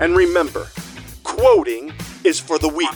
And 0.00 0.16
remember, 0.16 0.68
quoting 1.22 1.92
is 2.24 2.40
for 2.40 2.58
the 2.58 2.68
weak. 2.68 2.88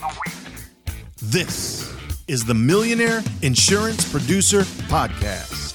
This 1.23 1.95
is 2.27 2.45
the 2.45 2.55
Millionaire 2.55 3.23
Insurance 3.43 4.11
Producer 4.11 4.63
Podcast. 4.89 5.75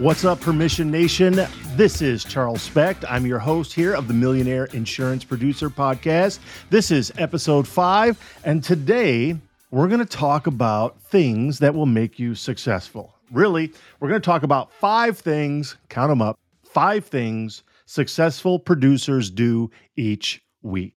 What's 0.00 0.24
up, 0.24 0.40
Permission 0.40 0.90
Nation? 0.90 1.40
This 1.76 2.02
is 2.02 2.24
Charles 2.24 2.62
Specht. 2.62 3.04
I'm 3.08 3.24
your 3.24 3.38
host 3.38 3.72
here 3.72 3.94
of 3.94 4.08
the 4.08 4.14
Millionaire 4.14 4.64
Insurance 4.66 5.24
Producer 5.24 5.70
Podcast. 5.70 6.40
This 6.68 6.90
is 6.90 7.12
episode 7.16 7.66
five, 7.66 8.18
and 8.44 8.62
today 8.62 9.36
we're 9.70 9.88
going 9.88 10.00
to 10.00 10.04
talk 10.04 10.46
about 10.46 11.00
things 11.00 11.60
that 11.60 11.74
will 11.74 11.86
make 11.86 12.18
you 12.18 12.34
successful. 12.34 13.14
Really, 13.30 13.72
we're 14.00 14.08
going 14.08 14.20
to 14.20 14.24
talk 14.24 14.42
about 14.42 14.72
five 14.72 15.16
things, 15.16 15.76
count 15.88 16.10
them 16.10 16.20
up, 16.20 16.38
five 16.64 17.06
things 17.06 17.62
successful 17.86 18.58
producers 18.58 19.30
do 19.30 19.70
each 19.96 20.42
week. 20.62 20.94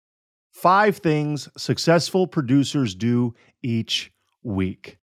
Five 0.51 0.97
things 0.97 1.47
successful 1.57 2.27
producers 2.27 2.95
do 2.95 3.35
each 3.61 4.11
week. 4.43 4.97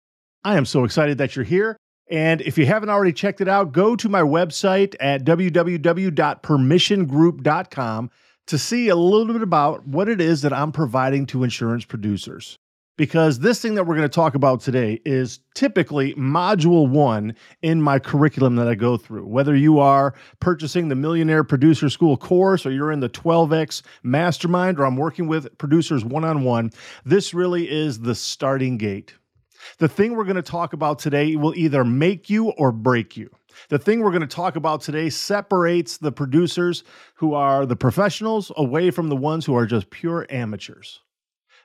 I 0.45 0.57
am 0.57 0.65
so 0.65 0.85
excited 0.85 1.19
that 1.19 1.37
you're 1.37 1.45
here. 1.45 1.77
And 2.11 2.41
if 2.43 2.59
you 2.59 2.67
haven't 2.67 2.91
already 2.91 3.13
checked 3.13 3.41
it 3.41 3.47
out, 3.49 3.73
go 3.73 3.95
to 3.97 4.09
my 4.09 4.23
website 4.23 4.95
at 5.01 5.25
www.permissiongroup.com 5.25 8.11
to 8.47 8.59
see 8.59 8.89
a 8.89 8.97
little 8.97 9.33
bit 9.33 9.43
about 9.43 9.87
what 9.87 10.09
it 10.09 10.21
is 10.21 10.43
that 10.43 10.53
I'm 10.53 10.73
providing 10.73 11.27
to 11.27 11.45
insurance 11.45 11.85
producers. 11.85 12.59
Because 12.99 13.39
this 13.39 13.63
thing 13.63 13.75
that 13.75 13.85
we're 13.85 13.97
going 13.97 14.09
to 14.09 14.15
talk 14.15 14.35
about 14.35 14.61
today 14.61 15.01
is 15.07 15.41
typically 15.55 16.15
module 16.15 16.87
one 16.87 17.35
in 17.63 17.81
my 17.81 17.99
curriculum 17.99 18.57
that 18.57 18.69
I 18.69 18.75
go 18.75 18.99
through. 18.99 19.27
Whether 19.27 19.57
you 19.57 19.79
are 19.79 20.15
purchasing 20.41 20.89
the 20.89 20.95
Millionaire 20.95 21.43
Producer 21.43 21.89
School 21.89 22.19
course 22.19 22.67
or 22.67 22.71
you're 22.71 22.93
in 22.93 23.01
the 23.01 23.09
12X 23.09 23.81
Mastermind 24.03 24.79
or 24.79 24.85
I'm 24.85 24.97
working 24.97 25.27
with 25.27 25.57
producers 25.57 26.05
one 26.05 26.25
on 26.25 26.45
one, 26.45 26.71
this 27.07 27.33
really 27.33 27.71
is 27.71 28.01
the 28.01 28.15
starting 28.15 28.77
gate. 28.77 29.15
The 29.79 29.89
thing 29.89 30.15
we're 30.15 30.25
going 30.25 30.37
to 30.37 30.43
talk 30.43 30.75
about 30.75 30.99
today 30.99 31.37
will 31.37 31.55
either 31.57 31.85
make 31.85 32.29
you 32.29 32.51
or 32.51 32.73
break 32.73 33.17
you. 33.17 33.31
The 33.71 33.79
thing 33.79 34.01
we're 34.01 34.11
going 34.11 34.21
to 34.21 34.27
talk 34.27 34.57
about 34.57 34.83
today 34.83 35.09
separates 35.09 35.97
the 35.97 36.13
producers 36.13 36.85
who 37.15 37.33
are 37.33 37.65
the 37.65 37.77
professionals 37.77 38.53
away 38.57 38.91
from 38.91 39.09
the 39.09 39.17
ones 39.17 39.47
who 39.47 39.55
are 39.55 39.67
just 39.67 39.91
pure 39.91 40.27
amateurs. 40.31 41.01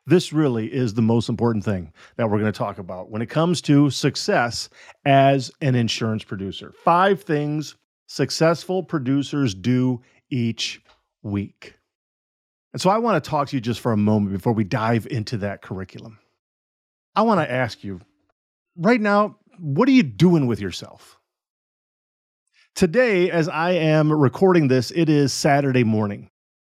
This 0.08 0.32
really 0.32 0.74
is 0.74 0.94
the 0.94 1.02
most 1.02 1.28
important 1.28 1.66
thing 1.66 1.92
that 2.16 2.30
we're 2.30 2.40
going 2.40 2.52
to 2.52 2.58
talk 2.58 2.80
about 2.80 3.12
when 3.12 3.22
it 3.22 3.30
comes 3.30 3.62
to 3.64 3.90
success 3.90 4.70
as 5.04 5.52
an 5.60 5.76
insurance 5.76 6.24
producer. 6.24 6.74
Five 6.86 7.24
things 7.24 7.76
successful 8.08 8.84
producers 8.84 9.54
do 9.54 10.02
each 10.30 10.82
week. 11.24 11.76
And 12.72 12.82
so 12.82 12.90
I 12.90 13.00
want 13.00 13.22
to 13.22 13.30
talk 13.30 13.50
to 13.50 13.58
you 13.58 13.62
just 13.62 13.82
for 13.82 13.92
a 13.92 13.98
moment 13.98 14.32
before 14.32 14.54
we 14.54 14.64
dive 14.64 15.08
into 15.08 15.38
that 15.40 15.62
curriculum. 15.62 16.20
I 17.14 17.24
want 17.24 17.42
to 17.42 17.52
ask 17.52 17.84
you 17.84 18.00
right 18.78 19.02
now, 19.02 19.36
what 19.60 19.90
are 19.90 19.94
you 19.94 20.04
doing 20.04 20.48
with 20.48 20.62
yourself? 20.62 21.20
Today, 22.76 23.30
as 23.30 23.50
I 23.50 23.72
am 23.72 24.14
recording 24.14 24.70
this, 24.70 24.92
it 24.92 25.10
is 25.10 25.34
Saturday 25.34 25.84
morning. 25.84 26.30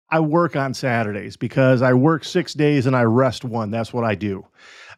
I 0.09 0.21
work 0.21 0.55
on 0.55 0.75
Saturdays 0.75 1.37
because 1.37 1.83
I 1.83 1.93
work 1.95 2.25
six 2.25 2.55
days 2.55 2.87
and 2.87 2.95
I 2.95 3.03
rest 3.03 3.45
one. 3.45 3.71
That's 3.71 3.93
what 3.93 4.05
I 4.05 4.15
do. 4.15 4.47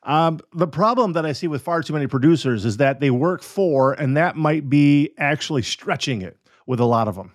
Um, 0.03 0.41
the 0.55 0.67
problem 0.67 1.15
that 1.15 1.27
I 1.27 1.33
see 1.33 1.49
with 1.49 1.63
far 1.63 1.83
too 1.83 1.93
many 1.93 2.07
producers 2.07 2.65
is 2.65 2.77
that 2.77 3.01
they 3.01 3.11
work 3.11 3.43
four, 3.43 3.93
and 3.95 4.17
that 4.17 4.37
might 4.37 4.71
be 4.71 5.11
actually 5.19 5.63
stretching 5.63 6.23
it 6.23 6.37
with 6.67 6.81
a 6.81 6.85
lot 6.85 7.09
of 7.09 7.17
them. 7.17 7.33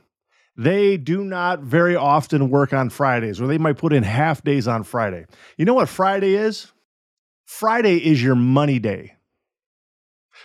They 0.56 0.98
do 0.98 1.24
not 1.24 1.62
very 1.62 1.96
often 1.96 2.50
work 2.50 2.74
on 2.74 2.90
Fridays, 2.90 3.42
or 3.42 3.48
they 3.48 3.58
might 3.58 3.78
put 3.78 3.92
in 3.92 4.04
half 4.04 4.44
days 4.44 4.68
on 4.68 4.84
Friday. 4.84 5.26
You 5.58 5.66
know 5.66 5.74
what 5.74 5.90
Friday 5.90 6.36
is? 6.36 6.72
Friday 7.46 7.98
is 7.98 8.24
your 8.24 8.36
money 8.36 8.80
day. 8.80 9.16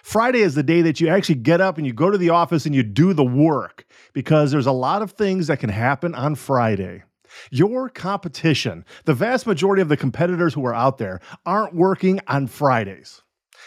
Friday 0.03 0.41
is 0.41 0.55
the 0.55 0.63
day 0.63 0.83
that 0.83 1.01
you 1.01 1.09
actually 1.09 1.37
get 1.37 1.61
up 1.61 1.77
and 1.77 1.87
you 1.87 1.93
go 1.93 2.11
to 2.11 2.19
the 2.19 2.31
office 2.31 2.67
and 2.67 2.75
you 2.75 2.83
do 2.83 3.13
the 3.13 3.25
work 3.25 3.85
because 4.13 4.51
there's 4.51 4.67
a 4.67 4.73
lot 4.73 5.03
of 5.03 5.13
things 5.13 5.47
that 5.49 5.61
can 5.61 5.71
happen 5.71 6.15
on 6.15 6.35
Friday. 6.35 7.05
Your 7.51 7.89
competition, 7.89 8.85
the 9.05 9.15
vast 9.15 9.47
majority 9.47 9.83
of 9.83 9.89
the 9.89 9.97
competitors 9.97 10.55
who 10.55 10.65
are 10.67 10.75
out 10.75 10.99
there, 10.99 11.21
aren't 11.47 11.75
working 11.75 12.21
on 12.27 12.47
Fridays. 12.47 13.23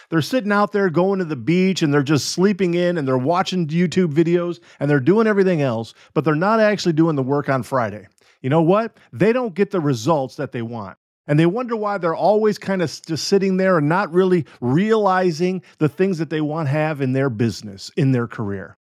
They're 0.09 0.21
sitting 0.21 0.51
out 0.51 0.71
there 0.71 0.89
going 0.89 1.19
to 1.19 1.25
the 1.25 1.35
beach 1.35 1.81
and 1.81 1.93
they're 1.93 2.03
just 2.03 2.29
sleeping 2.29 2.73
in 2.73 2.97
and 2.97 3.07
they're 3.07 3.17
watching 3.17 3.67
YouTube 3.67 4.13
videos 4.13 4.59
and 4.79 4.89
they're 4.89 4.99
doing 4.99 5.27
everything 5.27 5.61
else, 5.61 5.93
but 6.13 6.25
they're 6.25 6.35
not 6.35 6.59
actually 6.59 6.93
doing 6.93 7.15
the 7.15 7.23
work 7.23 7.47
on 7.47 7.63
Friday. 7.63 8.07
You 8.41 8.49
know 8.49 8.61
what? 8.61 8.97
They 9.13 9.31
don't 9.31 9.53
get 9.53 9.71
the 9.71 9.79
results 9.79 10.35
that 10.35 10.51
they 10.51 10.61
want. 10.61 10.97
And 11.27 11.39
they 11.39 11.45
wonder 11.45 11.75
why 11.75 11.97
they're 11.97 12.15
always 12.15 12.57
kind 12.57 12.81
of 12.81 12.87
just 13.05 13.27
sitting 13.27 13.57
there 13.57 13.77
and 13.77 13.87
not 13.87 14.11
really 14.11 14.45
realizing 14.59 15.61
the 15.77 15.87
things 15.87 16.17
that 16.17 16.29
they 16.29 16.41
want 16.41 16.67
to 16.67 16.71
have 16.71 16.99
in 16.99 17.13
their 17.13 17.29
business, 17.29 17.91
in 17.95 18.11
their 18.11 18.27
career. 18.27 18.77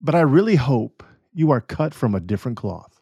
But 0.00 0.14
I 0.14 0.20
really 0.20 0.56
hope 0.56 1.02
you 1.32 1.50
are 1.50 1.60
cut 1.60 1.94
from 1.94 2.14
a 2.14 2.20
different 2.20 2.58
cloth. 2.58 2.97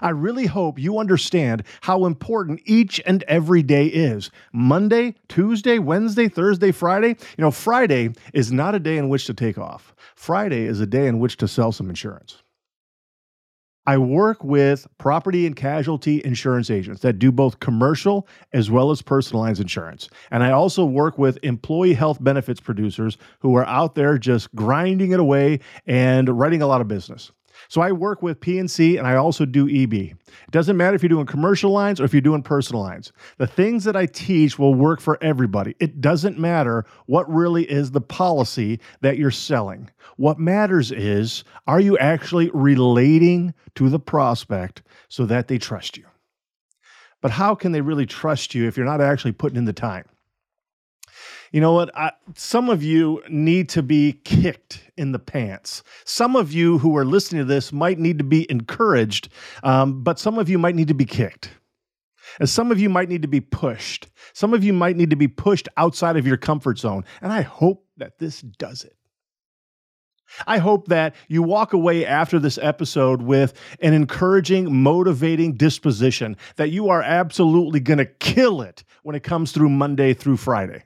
I 0.00 0.10
really 0.10 0.46
hope 0.46 0.78
you 0.78 0.98
understand 0.98 1.62
how 1.80 2.04
important 2.04 2.60
each 2.64 3.00
and 3.06 3.22
every 3.24 3.62
day 3.62 3.86
is. 3.86 4.30
Monday, 4.52 5.14
Tuesday, 5.28 5.78
Wednesday, 5.78 6.28
Thursday, 6.28 6.72
Friday. 6.72 7.08
You 7.08 7.42
know, 7.42 7.50
Friday 7.50 8.10
is 8.32 8.52
not 8.52 8.74
a 8.74 8.78
day 8.78 8.98
in 8.98 9.08
which 9.08 9.26
to 9.26 9.34
take 9.34 9.58
off. 9.58 9.94
Friday 10.14 10.64
is 10.64 10.80
a 10.80 10.86
day 10.86 11.06
in 11.06 11.18
which 11.18 11.36
to 11.38 11.48
sell 11.48 11.72
some 11.72 11.88
insurance. 11.88 12.42
I 13.88 13.98
work 13.98 14.42
with 14.42 14.88
property 14.98 15.46
and 15.46 15.54
casualty 15.54 16.20
insurance 16.24 16.70
agents 16.70 17.02
that 17.02 17.20
do 17.20 17.30
both 17.30 17.60
commercial 17.60 18.26
as 18.52 18.68
well 18.68 18.90
as 18.90 19.00
personal 19.00 19.42
lines 19.42 19.60
insurance. 19.60 20.08
And 20.32 20.42
I 20.42 20.50
also 20.50 20.84
work 20.84 21.18
with 21.18 21.38
employee 21.44 21.94
health 21.94 22.22
benefits 22.22 22.58
producers 22.58 23.16
who 23.38 23.54
are 23.54 23.66
out 23.66 23.94
there 23.94 24.18
just 24.18 24.52
grinding 24.56 25.12
it 25.12 25.20
away 25.20 25.60
and 25.86 26.28
writing 26.28 26.62
a 26.62 26.66
lot 26.66 26.80
of 26.80 26.88
business. 26.88 27.30
So 27.68 27.80
I 27.80 27.92
work 27.92 28.22
with 28.22 28.40
PNC 28.40 28.98
and 28.98 29.06
I 29.06 29.16
also 29.16 29.44
do 29.44 29.68
EB. 29.68 29.92
It 29.94 30.16
doesn't 30.50 30.76
matter 30.76 30.94
if 30.94 31.02
you're 31.02 31.08
doing 31.08 31.26
commercial 31.26 31.70
lines 31.70 32.00
or 32.00 32.04
if 32.04 32.12
you're 32.12 32.20
doing 32.20 32.42
personal 32.42 32.82
lines. 32.82 33.12
The 33.38 33.46
things 33.46 33.84
that 33.84 33.96
I 33.96 34.06
teach 34.06 34.58
will 34.58 34.74
work 34.74 35.00
for 35.00 35.18
everybody. 35.22 35.74
It 35.80 36.00
doesn't 36.00 36.38
matter 36.38 36.84
what 37.06 37.32
really 37.32 37.64
is 37.64 37.90
the 37.90 38.00
policy 38.00 38.80
that 39.00 39.18
you're 39.18 39.30
selling. 39.30 39.90
What 40.16 40.38
matters 40.38 40.92
is 40.92 41.44
are 41.66 41.80
you 41.80 41.98
actually 41.98 42.50
relating 42.54 43.54
to 43.74 43.88
the 43.88 43.98
prospect 43.98 44.82
so 45.08 45.26
that 45.26 45.48
they 45.48 45.58
trust 45.58 45.96
you? 45.96 46.04
But 47.20 47.30
how 47.30 47.54
can 47.54 47.72
they 47.72 47.80
really 47.80 48.06
trust 48.06 48.54
you 48.54 48.66
if 48.66 48.76
you're 48.76 48.86
not 48.86 49.00
actually 49.00 49.32
putting 49.32 49.56
in 49.56 49.64
the 49.64 49.72
time? 49.72 50.04
You 51.52 51.60
know 51.60 51.72
what? 51.72 51.96
I, 51.96 52.12
some 52.34 52.68
of 52.68 52.82
you 52.82 53.22
need 53.28 53.68
to 53.70 53.82
be 53.82 54.14
kicked 54.24 54.90
in 54.96 55.12
the 55.12 55.18
pants. 55.18 55.82
Some 56.04 56.36
of 56.36 56.52
you 56.52 56.78
who 56.78 56.96
are 56.96 57.04
listening 57.04 57.40
to 57.42 57.44
this 57.44 57.72
might 57.72 57.98
need 57.98 58.18
to 58.18 58.24
be 58.24 58.50
encouraged, 58.50 59.28
um, 59.62 60.02
but 60.02 60.18
some 60.18 60.38
of 60.38 60.48
you 60.48 60.58
might 60.58 60.74
need 60.74 60.88
to 60.88 60.94
be 60.94 61.04
kicked. 61.04 61.50
And 62.40 62.48
some 62.48 62.70
of 62.70 62.80
you 62.80 62.88
might 62.88 63.08
need 63.08 63.22
to 63.22 63.28
be 63.28 63.40
pushed. 63.40 64.08
Some 64.32 64.52
of 64.52 64.64
you 64.64 64.72
might 64.72 64.96
need 64.96 65.10
to 65.10 65.16
be 65.16 65.28
pushed 65.28 65.68
outside 65.76 66.16
of 66.16 66.26
your 66.26 66.36
comfort 66.36 66.78
zone. 66.78 67.04
And 67.22 67.32
I 67.32 67.42
hope 67.42 67.86
that 67.96 68.18
this 68.18 68.40
does 68.40 68.84
it. 68.84 68.96
I 70.46 70.58
hope 70.58 70.88
that 70.88 71.14
you 71.28 71.42
walk 71.42 71.72
away 71.72 72.04
after 72.04 72.40
this 72.40 72.58
episode 72.60 73.22
with 73.22 73.54
an 73.80 73.94
encouraging, 73.94 74.74
motivating 74.74 75.54
disposition 75.54 76.36
that 76.56 76.70
you 76.70 76.88
are 76.88 77.00
absolutely 77.00 77.78
going 77.78 77.98
to 77.98 78.06
kill 78.06 78.60
it 78.60 78.82
when 79.04 79.14
it 79.14 79.22
comes 79.22 79.52
through 79.52 79.70
Monday 79.70 80.14
through 80.14 80.36
Friday. 80.36 80.82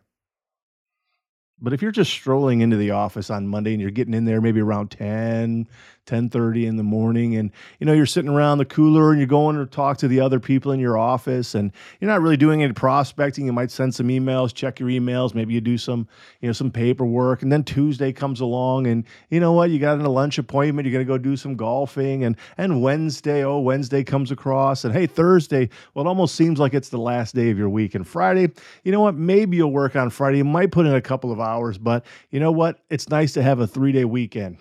But 1.63 1.73
if 1.73 1.83
you're 1.83 1.93
just 1.93 2.11
strolling 2.11 2.61
into 2.61 2.77
the 2.77 2.93
office 2.93 3.31
on 3.31 3.47
Monday 3.47 3.73
and 3.73 3.81
you're 3.81 3.91
getting 3.91 4.15
in 4.15 4.25
there 4.25 4.41
maybe 4.41 4.61
around 4.61 4.91
10, 4.91 5.69
10:30 6.07 6.67
in 6.67 6.77
the 6.77 6.83
morning 6.83 7.37
and 7.37 7.53
you 7.79 7.87
know 7.87 7.93
you're 7.93 8.07
sitting 8.07 8.31
around 8.31 8.59
the 8.59 8.65
cooler 8.65 9.11
and 9.11 9.21
you're 9.21 9.29
going 9.29 9.57
to 9.57 9.67
talk 9.67 9.99
to 9.99 10.09
the 10.09 10.21
other 10.21 10.41
people 10.41 10.73
in 10.73 10.81
your 10.81 10.99
office 10.99 11.55
and 11.55 11.71
you're 12.01 12.11
not 12.11 12.21
really 12.21 12.37
doing 12.37 12.63
any 12.65 12.73
prospecting 12.73 13.47
you 13.47 13.53
might 13.53 13.71
send 13.71 13.95
some 13.95 14.09
emails 14.09 14.53
check 14.53 14.81
your 14.81 14.89
emails 14.89 15.35
maybe 15.35 15.55
you 15.55 15.61
do 15.61 15.79
some 15.79 16.09
you 16.41 16.49
know 16.49 16.53
some 16.53 16.71
paperwork 16.71 17.43
and 17.43 17.53
then 17.53 17.63
Tuesday 17.63 18.13
comes 18.13 18.41
along 18.41 18.89
and 18.89 19.05
you 19.29 19.39
know 19.39 19.53
what 19.53 19.71
you 19.71 19.79
got 19.79 20.01
a 20.01 20.09
lunch 20.09 20.39
appointment 20.39 20.85
you're 20.85 20.93
going 20.93 21.07
to 21.07 21.09
go 21.09 21.19
do 21.19 21.37
some 21.37 21.55
golfing 21.55 22.25
and 22.25 22.37
and 22.59 22.83
Wednesday 22.83 23.45
oh 23.45 23.61
Wednesday 23.61 24.03
comes 24.03 24.33
across 24.33 24.85
and 24.85 24.93
hey 24.93 25.07
Thursday 25.07 25.69
well 25.95 26.05
it 26.05 26.09
almost 26.09 26.35
seems 26.35 26.59
like 26.59 26.75
it's 26.75 26.89
the 26.89 26.99
last 26.99 27.37
day 27.37 27.51
of 27.51 27.59
your 27.59 27.69
week 27.69 27.95
and 27.95 28.09
Friday 28.09 28.51
you 28.83 28.91
know 28.91 29.03
what 29.03 29.15
maybe 29.15 29.59
you'll 29.59 29.71
work 29.71 29.95
on 29.95 30.11
Friday. 30.11 30.39
You 30.39 30.45
might 30.45 30.73
put 30.73 30.87
in 30.87 30.95
a 30.95 31.01
couple 31.01 31.31
of 31.31 31.39
hours 31.39 31.50
but 31.79 32.05
you 32.31 32.41
know 32.41 32.53
what 32.53 32.81
it's 32.91 33.09
nice 33.09 33.33
to 33.33 33.43
have 33.43 33.61
a 33.61 33.67
3-day 33.67 34.05
weekend 34.05 34.59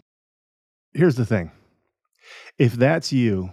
here's 0.93 1.15
the 1.15 1.25
thing 1.25 1.51
if 2.57 2.73
that's 2.73 3.13
you, 3.13 3.51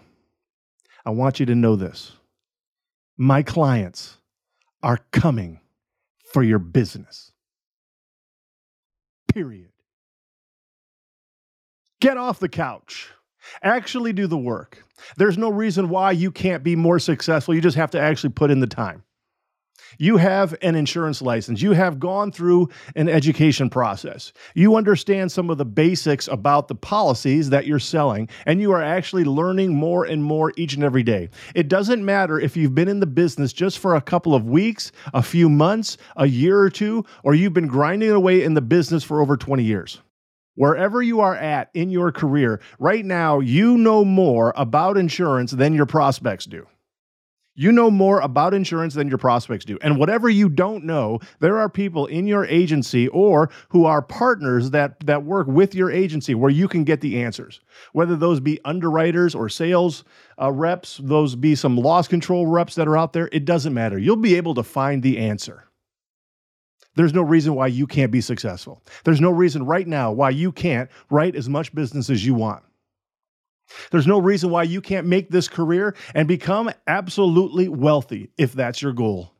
I 1.04 1.10
want 1.10 1.38
you 1.38 1.46
to 1.46 1.54
know 1.54 1.76
this. 1.76 2.12
My 3.16 3.42
clients 3.42 4.18
are 4.82 4.98
coming 5.12 5.60
for 6.32 6.42
your 6.42 6.58
business. 6.58 7.32
Period. 9.32 9.70
Get 12.00 12.16
off 12.16 12.40
the 12.40 12.48
couch. 12.48 13.10
Actually 13.62 14.12
do 14.12 14.26
the 14.26 14.36
work. 14.36 14.84
There's 15.16 15.38
no 15.38 15.50
reason 15.50 15.88
why 15.88 16.10
you 16.10 16.32
can't 16.32 16.64
be 16.64 16.74
more 16.74 16.98
successful. 16.98 17.54
You 17.54 17.60
just 17.60 17.76
have 17.76 17.92
to 17.92 18.00
actually 18.00 18.30
put 18.30 18.50
in 18.50 18.58
the 18.58 18.66
time. 18.66 19.04
You 19.98 20.16
have 20.16 20.54
an 20.62 20.74
insurance 20.74 21.22
license. 21.22 21.62
You 21.62 21.72
have 21.72 21.98
gone 21.98 22.32
through 22.32 22.68
an 22.94 23.08
education 23.08 23.70
process. 23.70 24.32
You 24.54 24.76
understand 24.76 25.32
some 25.32 25.50
of 25.50 25.58
the 25.58 25.64
basics 25.64 26.28
about 26.28 26.68
the 26.68 26.74
policies 26.74 27.50
that 27.50 27.66
you're 27.66 27.78
selling, 27.78 28.28
and 28.46 28.60
you 28.60 28.72
are 28.72 28.82
actually 28.82 29.24
learning 29.24 29.74
more 29.74 30.04
and 30.04 30.22
more 30.22 30.52
each 30.56 30.74
and 30.74 30.84
every 30.84 31.02
day. 31.02 31.30
It 31.54 31.68
doesn't 31.68 32.04
matter 32.04 32.38
if 32.38 32.56
you've 32.56 32.74
been 32.74 32.88
in 32.88 33.00
the 33.00 33.06
business 33.06 33.52
just 33.52 33.78
for 33.78 33.94
a 33.94 34.00
couple 34.00 34.34
of 34.34 34.46
weeks, 34.46 34.92
a 35.14 35.22
few 35.22 35.48
months, 35.48 35.96
a 36.16 36.26
year 36.26 36.58
or 36.58 36.70
two, 36.70 37.04
or 37.22 37.34
you've 37.34 37.54
been 37.54 37.66
grinding 37.66 38.10
away 38.10 38.42
in 38.42 38.54
the 38.54 38.62
business 38.62 39.04
for 39.04 39.20
over 39.20 39.36
20 39.36 39.62
years. 39.62 40.00
Wherever 40.54 41.02
you 41.02 41.20
are 41.20 41.36
at 41.36 41.68
in 41.74 41.90
your 41.90 42.10
career, 42.10 42.60
right 42.78 43.04
now, 43.04 43.40
you 43.40 43.76
know 43.76 44.06
more 44.06 44.54
about 44.56 44.96
insurance 44.96 45.50
than 45.50 45.74
your 45.74 45.84
prospects 45.84 46.46
do. 46.46 46.66
You 47.58 47.72
know 47.72 47.90
more 47.90 48.20
about 48.20 48.52
insurance 48.52 48.92
than 48.92 49.08
your 49.08 49.16
prospects 49.16 49.64
do. 49.64 49.78
And 49.80 49.98
whatever 49.98 50.28
you 50.28 50.50
don't 50.50 50.84
know, 50.84 51.20
there 51.40 51.58
are 51.58 51.70
people 51.70 52.04
in 52.04 52.26
your 52.26 52.44
agency 52.44 53.08
or 53.08 53.50
who 53.70 53.86
are 53.86 54.02
partners 54.02 54.70
that, 54.70 55.00
that 55.06 55.24
work 55.24 55.46
with 55.46 55.74
your 55.74 55.90
agency 55.90 56.34
where 56.34 56.50
you 56.50 56.68
can 56.68 56.84
get 56.84 57.00
the 57.00 57.22
answers. 57.22 57.60
Whether 57.92 58.14
those 58.14 58.40
be 58.40 58.60
underwriters 58.66 59.34
or 59.34 59.48
sales 59.48 60.04
uh, 60.40 60.52
reps, 60.52 61.00
those 61.02 61.34
be 61.34 61.54
some 61.54 61.78
loss 61.78 62.06
control 62.06 62.46
reps 62.46 62.74
that 62.74 62.86
are 62.86 62.96
out 62.96 63.14
there, 63.14 63.30
it 63.32 63.46
doesn't 63.46 63.72
matter. 63.72 63.98
You'll 63.98 64.16
be 64.16 64.36
able 64.36 64.54
to 64.54 64.62
find 64.62 65.02
the 65.02 65.16
answer. 65.16 65.64
There's 66.94 67.14
no 67.14 67.22
reason 67.22 67.54
why 67.54 67.68
you 67.68 67.86
can't 67.86 68.12
be 68.12 68.20
successful. 68.20 68.82
There's 69.04 69.20
no 69.20 69.30
reason 69.30 69.64
right 69.64 69.86
now 69.86 70.12
why 70.12 70.30
you 70.30 70.52
can't 70.52 70.90
write 71.10 71.36
as 71.36 71.48
much 71.48 71.74
business 71.74 72.10
as 72.10 72.24
you 72.24 72.34
want. 72.34 72.62
There's 73.90 74.06
no 74.06 74.18
reason 74.18 74.50
why 74.50 74.64
you 74.64 74.80
can't 74.80 75.06
make 75.06 75.30
this 75.30 75.48
career 75.48 75.94
and 76.14 76.28
become 76.28 76.70
absolutely 76.86 77.68
wealthy 77.68 78.30
if 78.38 78.52
that's 78.52 78.80
your 78.80 78.92
goal. 78.92 79.32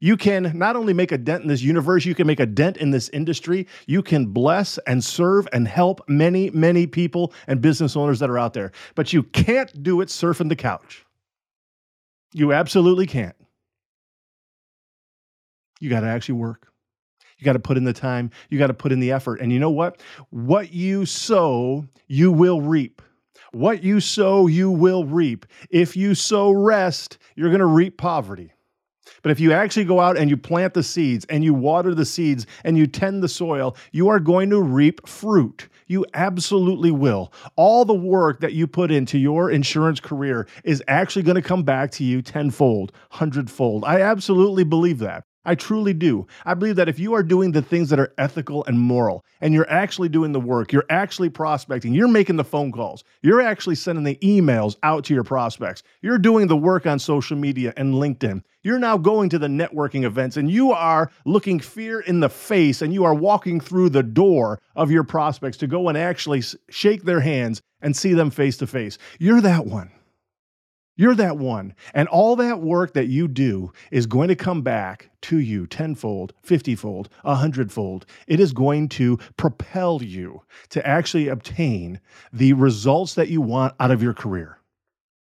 You 0.00 0.18
can 0.18 0.52
not 0.58 0.76
only 0.76 0.92
make 0.92 1.12
a 1.12 1.18
dent 1.18 1.44
in 1.44 1.48
this 1.48 1.62
universe, 1.62 2.04
you 2.04 2.14
can 2.14 2.26
make 2.26 2.40
a 2.40 2.46
dent 2.46 2.76
in 2.76 2.90
this 2.90 3.08
industry. 3.10 3.66
You 3.86 4.02
can 4.02 4.26
bless 4.26 4.76
and 4.86 5.02
serve 5.02 5.48
and 5.52 5.66
help 5.66 6.06
many, 6.08 6.50
many 6.50 6.86
people 6.86 7.32
and 7.46 7.62
business 7.62 7.96
owners 7.96 8.18
that 8.18 8.28
are 8.28 8.38
out 8.38 8.52
there. 8.52 8.72
But 8.94 9.14
you 9.14 9.22
can't 9.22 9.82
do 9.82 10.02
it 10.02 10.08
surfing 10.08 10.50
the 10.50 10.56
couch. 10.56 11.06
You 12.34 12.52
absolutely 12.52 13.06
can't. 13.06 13.36
You 15.80 15.88
got 15.88 16.00
to 16.00 16.08
actually 16.08 16.34
work. 16.34 16.68
You 17.38 17.44
got 17.44 17.54
to 17.54 17.58
put 17.58 17.76
in 17.76 17.84
the 17.84 17.92
time. 17.92 18.30
You 18.50 18.58
got 18.58 18.66
to 18.66 18.74
put 18.74 18.92
in 18.92 19.00
the 19.00 19.12
effort. 19.12 19.40
And 19.40 19.52
you 19.52 19.58
know 19.58 19.70
what? 19.70 20.02
What 20.30 20.72
you 20.72 21.06
sow, 21.06 21.86
you 22.08 22.30
will 22.30 22.60
reap. 22.60 23.00
What 23.54 23.84
you 23.84 24.00
sow, 24.00 24.48
you 24.48 24.68
will 24.68 25.04
reap. 25.04 25.46
If 25.70 25.96
you 25.96 26.16
sow 26.16 26.50
rest, 26.50 27.18
you're 27.36 27.50
going 27.50 27.60
to 27.60 27.66
reap 27.66 27.96
poverty. 27.96 28.52
But 29.22 29.30
if 29.30 29.38
you 29.38 29.52
actually 29.52 29.84
go 29.84 30.00
out 30.00 30.18
and 30.18 30.28
you 30.28 30.36
plant 30.36 30.74
the 30.74 30.82
seeds 30.82 31.24
and 31.26 31.44
you 31.44 31.54
water 31.54 31.94
the 31.94 32.04
seeds 32.04 32.46
and 32.64 32.76
you 32.76 32.88
tend 32.88 33.22
the 33.22 33.28
soil, 33.28 33.76
you 33.92 34.08
are 34.08 34.18
going 34.18 34.50
to 34.50 34.60
reap 34.60 35.06
fruit. 35.06 35.68
You 35.86 36.04
absolutely 36.14 36.90
will. 36.90 37.32
All 37.54 37.84
the 37.84 37.94
work 37.94 38.40
that 38.40 38.54
you 38.54 38.66
put 38.66 38.90
into 38.90 39.18
your 39.18 39.50
insurance 39.52 40.00
career 40.00 40.48
is 40.64 40.82
actually 40.88 41.22
going 41.22 41.36
to 41.36 41.42
come 41.42 41.62
back 41.62 41.92
to 41.92 42.04
you 42.04 42.22
tenfold, 42.22 42.90
hundredfold. 43.10 43.84
I 43.84 44.00
absolutely 44.00 44.64
believe 44.64 44.98
that. 44.98 45.24
I 45.44 45.54
truly 45.54 45.92
do. 45.92 46.26
I 46.44 46.54
believe 46.54 46.76
that 46.76 46.88
if 46.88 46.98
you 46.98 47.14
are 47.14 47.22
doing 47.22 47.52
the 47.52 47.62
things 47.62 47.90
that 47.90 48.00
are 48.00 48.14
ethical 48.18 48.64
and 48.64 48.78
moral, 48.78 49.24
and 49.40 49.52
you're 49.52 49.70
actually 49.70 50.08
doing 50.08 50.32
the 50.32 50.40
work, 50.40 50.72
you're 50.72 50.86
actually 50.88 51.30
prospecting, 51.30 51.94
you're 51.94 52.08
making 52.08 52.36
the 52.36 52.44
phone 52.44 52.72
calls, 52.72 53.04
you're 53.22 53.40
actually 53.40 53.74
sending 53.74 54.04
the 54.04 54.16
emails 54.16 54.76
out 54.82 55.04
to 55.04 55.14
your 55.14 55.24
prospects, 55.24 55.82
you're 56.02 56.18
doing 56.18 56.46
the 56.46 56.56
work 56.56 56.86
on 56.86 56.98
social 56.98 57.36
media 57.36 57.72
and 57.76 57.94
LinkedIn, 57.94 58.42
you're 58.62 58.78
now 58.78 58.96
going 58.96 59.28
to 59.28 59.38
the 59.38 59.46
networking 59.46 60.04
events, 60.04 60.36
and 60.36 60.50
you 60.50 60.72
are 60.72 61.10
looking 61.26 61.60
fear 61.60 62.00
in 62.00 62.20
the 62.20 62.30
face, 62.30 62.80
and 62.80 62.94
you 62.94 63.04
are 63.04 63.14
walking 63.14 63.60
through 63.60 63.90
the 63.90 64.02
door 64.02 64.60
of 64.74 64.90
your 64.90 65.04
prospects 65.04 65.58
to 65.58 65.66
go 65.66 65.88
and 65.88 65.98
actually 65.98 66.42
shake 66.70 67.02
their 67.02 67.20
hands 67.20 67.60
and 67.82 67.94
see 67.94 68.14
them 68.14 68.30
face 68.30 68.56
to 68.56 68.66
face. 68.66 68.98
You're 69.18 69.42
that 69.42 69.66
one. 69.66 69.90
You're 70.96 71.16
that 71.16 71.38
one. 71.38 71.74
And 71.92 72.06
all 72.08 72.36
that 72.36 72.60
work 72.60 72.94
that 72.94 73.08
you 73.08 73.26
do 73.26 73.72
is 73.90 74.06
going 74.06 74.28
to 74.28 74.36
come 74.36 74.62
back 74.62 75.10
to 75.22 75.38
you 75.38 75.66
tenfold, 75.66 76.32
fiftyfold, 76.46 77.08
a 77.24 77.34
hundredfold. 77.34 78.06
It 78.28 78.38
is 78.38 78.52
going 78.52 78.88
to 78.90 79.18
propel 79.36 80.02
you 80.02 80.42
to 80.68 80.86
actually 80.86 81.28
obtain 81.28 82.00
the 82.32 82.52
results 82.52 83.14
that 83.14 83.28
you 83.28 83.40
want 83.40 83.74
out 83.80 83.90
of 83.90 84.02
your 84.02 84.14
career. 84.14 84.58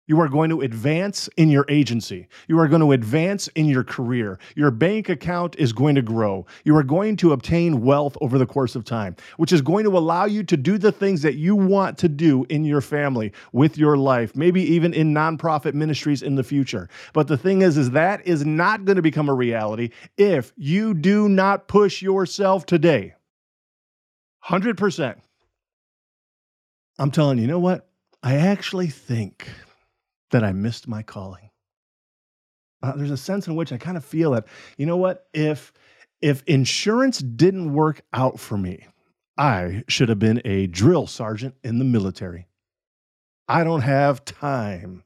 You 0.09 0.19
are 0.21 0.27
going 0.27 0.49
to 0.49 0.61
advance 0.61 1.29
in 1.37 1.49
your 1.49 1.65
agency. 1.69 2.27
You 2.47 2.57
are 2.57 2.67
going 2.67 2.81
to 2.81 2.93
advance 2.93 3.47
in 3.49 3.67
your 3.67 3.83
career. 3.83 4.39
Your 4.55 4.71
bank 4.71 5.07
account 5.07 5.55
is 5.59 5.71
going 5.71 5.93
to 5.93 6.01
grow. 6.01 6.47
You 6.63 6.75
are 6.77 6.83
going 6.83 7.15
to 7.17 7.31
obtain 7.31 7.81
wealth 7.81 8.17
over 8.19 8.39
the 8.39 8.47
course 8.47 8.75
of 8.75 8.83
time, 8.83 9.15
which 9.37 9.53
is 9.53 9.61
going 9.61 9.83
to 9.83 9.95
allow 9.95 10.25
you 10.25 10.41
to 10.45 10.57
do 10.57 10.79
the 10.79 10.91
things 10.91 11.21
that 11.21 11.35
you 11.35 11.55
want 11.55 11.99
to 11.99 12.09
do 12.09 12.43
in 12.49 12.65
your 12.65 12.81
family, 12.81 13.31
with 13.53 13.77
your 13.77 13.97
life, 13.97 14.35
maybe 14.35 14.63
even 14.63 14.95
in 14.95 15.13
nonprofit 15.13 15.75
ministries 15.75 16.23
in 16.23 16.33
the 16.33 16.43
future. 16.43 16.89
But 17.13 17.27
the 17.27 17.37
thing 17.37 17.61
is 17.61 17.77
is 17.77 17.91
that 17.91 18.25
is 18.25 18.43
not 18.43 18.85
going 18.85 18.95
to 18.95 19.03
become 19.03 19.29
a 19.29 19.35
reality 19.35 19.91
if 20.17 20.51
you 20.57 20.95
do 20.95 21.29
not 21.29 21.67
push 21.67 22.01
yourself 22.01 22.65
today. 22.65 23.13
100%. 24.45 25.19
I'm 26.97 27.11
telling 27.11 27.37
you, 27.37 27.43
you 27.43 27.47
know 27.47 27.59
what? 27.59 27.87
I 28.23 28.37
actually 28.37 28.87
think 28.87 29.47
that 30.31 30.43
I 30.43 30.51
missed 30.51 30.87
my 30.87 31.03
calling. 31.03 31.49
Uh, 32.81 32.93
there's 32.95 33.11
a 33.11 33.17
sense 33.17 33.47
in 33.47 33.55
which 33.55 33.71
I 33.71 33.77
kind 33.77 33.97
of 33.97 34.05
feel 34.05 34.31
that, 34.31 34.47
you 34.77 34.85
know 34.85 34.97
what, 34.97 35.27
if 35.33 35.73
if 36.21 36.43
insurance 36.43 37.19
didn't 37.19 37.73
work 37.73 38.01
out 38.13 38.39
for 38.39 38.57
me, 38.57 38.85
I 39.37 39.83
should 39.87 40.09
have 40.09 40.19
been 40.19 40.41
a 40.43 40.67
drill 40.67 41.07
sergeant 41.07 41.55
in 41.63 41.79
the 41.79 41.85
military. 41.85 42.47
I 43.47 43.63
don't 43.63 43.81
have 43.81 44.25
time 44.25 45.03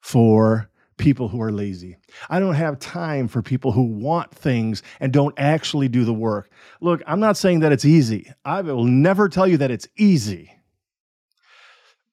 for 0.00 0.70
people 0.96 1.28
who 1.28 1.40
are 1.42 1.52
lazy. 1.52 1.96
I 2.30 2.40
don't 2.40 2.54
have 2.54 2.78
time 2.78 3.28
for 3.28 3.42
people 3.42 3.72
who 3.72 3.82
want 3.82 4.30
things 4.34 4.82
and 5.00 5.12
don't 5.12 5.34
actually 5.38 5.88
do 5.88 6.04
the 6.04 6.14
work. 6.14 6.50
Look, 6.80 7.02
I'm 7.06 7.20
not 7.20 7.36
saying 7.36 7.60
that 7.60 7.72
it's 7.72 7.84
easy. 7.84 8.32
I 8.44 8.62
will 8.62 8.84
never 8.84 9.28
tell 9.28 9.46
you 9.46 9.56
that 9.58 9.70
it's 9.70 9.88
easy. 9.96 10.52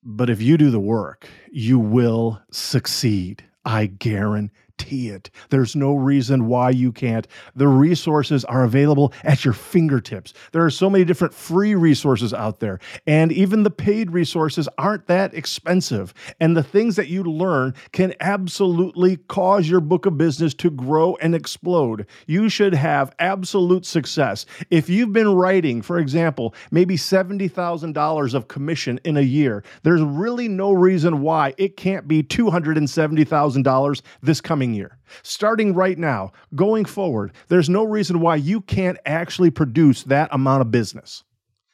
But 0.04 0.30
if 0.30 0.42
you 0.42 0.58
do 0.58 0.72
the 0.72 0.80
work, 0.80 1.30
you 1.52 1.78
will 1.78 2.42
succeed. 2.52 3.44
I 3.64 3.86
guarantee 3.86 4.52
guarantee 4.82 5.10
it. 5.10 5.30
There's 5.50 5.76
no 5.76 5.96
reason 5.96 6.48
why 6.48 6.72
you 6.72 6.92
can't. 6.92 7.28
The 7.56 7.68
resources 7.68 8.46
are 8.46 8.64
available 8.64 9.14
at 9.24 9.46
your 9.46 9.54
fingertips. 9.54 10.34
There 10.52 10.66
are 10.66 10.70
so 10.70 10.90
many 10.90 11.06
different 11.06 11.34
free 11.34 11.76
resources 11.76 12.34
out 12.34 12.60
there, 12.60 12.80
and 13.08 13.32
even 13.32 13.64
the 13.64 13.70
paid 13.70 14.12
resources 14.12 14.68
aren't 14.78 15.08
that 15.08 15.34
expensive. 15.34 16.14
And 16.40 16.56
the 16.56 16.64
things 16.64 16.96
that 16.96 17.08
you 17.08 17.24
learn 17.24 17.74
can 17.92 18.14
absolutely 18.20 19.18
cause 19.18 19.70
your 19.70 19.82
book 19.82 20.06
of 20.06 20.18
business 20.18 20.54
to 20.56 20.70
grow 20.70 21.16
and 21.22 21.36
explode. 21.36 22.08
You 22.28 22.50
should 22.50 22.74
have 22.74 23.14
absolute 23.20 23.86
success. 23.86 24.46
If 24.70 24.90
you've 24.90 25.14
been 25.14 25.34
writing, 25.34 25.82
for 25.82 26.00
example, 26.00 26.56
maybe 26.72 26.96
$70,000 26.96 28.34
of 28.34 28.48
commission 28.48 29.00
in 29.04 29.18
a 29.18 29.22
year, 29.22 29.64
there's 29.84 30.02
really 30.02 30.48
no 30.48 30.72
reason 30.72 31.22
why 31.22 31.54
it 31.58 31.78
can't 31.78 32.08
be 32.08 32.24
$270,000 32.24 34.02
this 34.22 34.42
coming 34.42 34.71
upcoming 34.72 34.74
year, 34.74 34.98
starting 35.24 35.74
right 35.74 35.98
now, 35.98 36.32
going 36.56 36.86
forward, 36.86 37.32
there's 37.48 37.70
no 37.70 37.84
reason 37.84 38.20
why 38.20 38.36
you 38.36 38.62
can't 38.62 38.98
actually 39.06 39.52
produce 39.52 40.04
that 40.04 40.30
amount 40.32 40.62
of 40.62 40.72
business. 40.72 41.24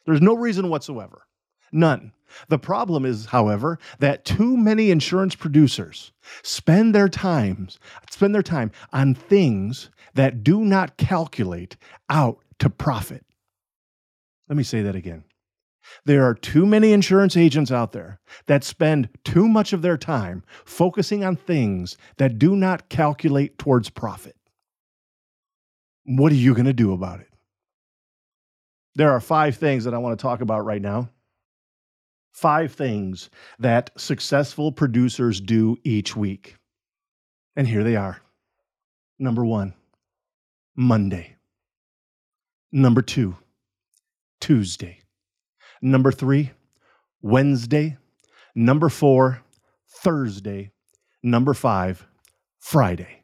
There's 0.06 0.22
no 0.22 0.36
reason 0.36 0.70
whatsoever. 0.70 1.24
None. 1.72 2.13
The 2.50 2.60
problem 2.60 3.06
is, 3.06 3.25
however, 3.25 3.80
that 4.00 4.25
too 4.25 4.58
many 4.58 4.92
insurance 4.92 5.36
producers 5.36 6.12
spend 6.44 6.94
their 6.94 7.10
times 7.10 7.80
spend 8.10 8.36
their 8.36 8.44
time 8.44 8.72
on 8.92 9.16
things 9.16 9.89
that 10.16 10.44
do 10.44 10.66
not 10.66 10.98
calculate 10.98 11.77
out 12.10 12.39
to 12.60 12.70
profit. 12.70 13.24
Let 14.50 14.58
me 14.58 14.63
say 14.63 14.82
that 14.82 14.96
again. 14.96 15.24
There 16.06 16.24
are 16.24 16.34
too 16.34 16.65
many 16.65 16.91
insurance 16.91 17.36
agents 17.36 17.72
out 17.72 17.91
there 17.91 18.20
that 18.46 18.63
spend 18.63 19.10
too 19.24 19.48
much 19.48 19.74
of 19.74 19.82
their 19.82 19.98
time 19.98 20.44
focusing 20.65 21.24
on 21.24 21.36
things 21.36 21.98
that 22.17 22.39
do 22.39 22.56
not 22.56 22.89
calculate 22.89 23.58
towards 23.58 23.89
profit. 23.89 24.36
What 26.06 26.32
are 26.32 26.36
you 26.36 26.53
going 26.53 26.65
to 26.65 26.74
do 26.74 26.94
about 26.94 27.20
it? 27.20 27.29
There 28.96 29.12
are 29.12 29.20
five 29.20 29.58
things 29.58 29.84
that 29.84 29.94
I 29.94 30.00
want 30.00 30.17
to 30.17 30.22
talk 30.22 30.41
about 30.41 30.65
right 30.65 30.82
now. 30.82 31.10
Five 32.32 32.74
things 32.74 33.29
that 33.60 33.91
successful 33.98 34.72
producers 34.72 35.41
do 35.41 35.77
each 35.84 36.15
week. 36.15 36.56
And 37.56 37.67
here 37.67 37.84
they 37.84 37.96
are. 37.96 38.22
Number 39.20 39.44
one, 39.44 39.74
Monday. 40.75 41.36
Number 42.72 43.01
two, 43.01 43.36
Tuesday. 44.39 45.00
Number 45.81 46.12
three, 46.12 46.51
Wednesday. 47.22 47.98
Number 48.55 48.89
four, 48.89 49.43
Thursday. 49.88 50.72
Number 51.22 51.53
five, 51.53 52.07
Friday. 52.60 53.24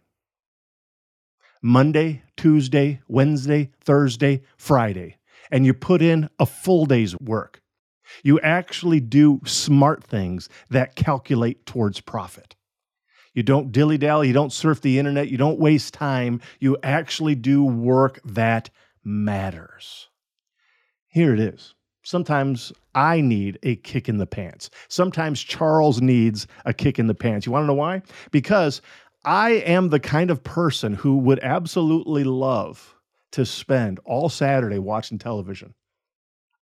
Monday, 1.61 2.21
Tuesday, 2.35 2.99
Wednesday, 3.07 3.71
Thursday, 3.81 4.43
Friday. 4.57 5.17
And 5.51 5.65
you 5.65 5.73
put 5.73 6.01
in 6.01 6.29
a 6.39 6.45
full 6.45 6.85
day's 6.85 7.17
work. 7.19 7.61
You 8.23 8.39
actually 8.41 8.99
do 8.99 9.41
smart 9.45 10.03
things 10.03 10.49
that 10.69 10.95
calculate 10.95 11.65
towards 11.65 12.01
profit. 12.01 12.55
You 13.33 13.43
don't 13.43 13.71
dilly 13.71 13.97
dally, 13.97 14.27
you 14.27 14.33
don't 14.33 14.53
surf 14.53 14.81
the 14.81 14.99
internet, 14.99 15.29
you 15.29 15.37
don't 15.37 15.59
waste 15.59 15.93
time. 15.93 16.41
You 16.59 16.77
actually 16.83 17.35
do 17.35 17.63
work 17.63 18.19
that 18.23 18.69
matters. 19.03 20.09
Here 21.07 21.33
it 21.33 21.39
is 21.39 21.73
sometimes 22.03 22.71
I 22.95 23.21
need 23.21 23.59
a 23.63 23.75
kick 23.77 24.07
in 24.07 24.17
the 24.17 24.27
pants. 24.27 24.69
Sometimes 24.87 25.41
Charles 25.41 26.01
needs 26.01 26.47
a 26.65 26.73
kick 26.73 26.99
in 26.99 27.07
the 27.07 27.15
pants. 27.15 27.45
You 27.45 27.51
want 27.51 27.63
to 27.63 27.67
know 27.67 27.73
why? 27.73 28.01
Because 28.31 28.81
I 29.25 29.51
am 29.51 29.89
the 29.89 29.99
kind 29.99 30.29
of 30.29 30.43
person 30.43 30.93
who 30.93 31.17
would 31.17 31.39
absolutely 31.39 32.23
love 32.23 32.95
to 33.31 33.45
spend 33.45 33.99
all 34.05 34.29
Saturday 34.29 34.79
watching 34.79 35.17
television. 35.17 35.73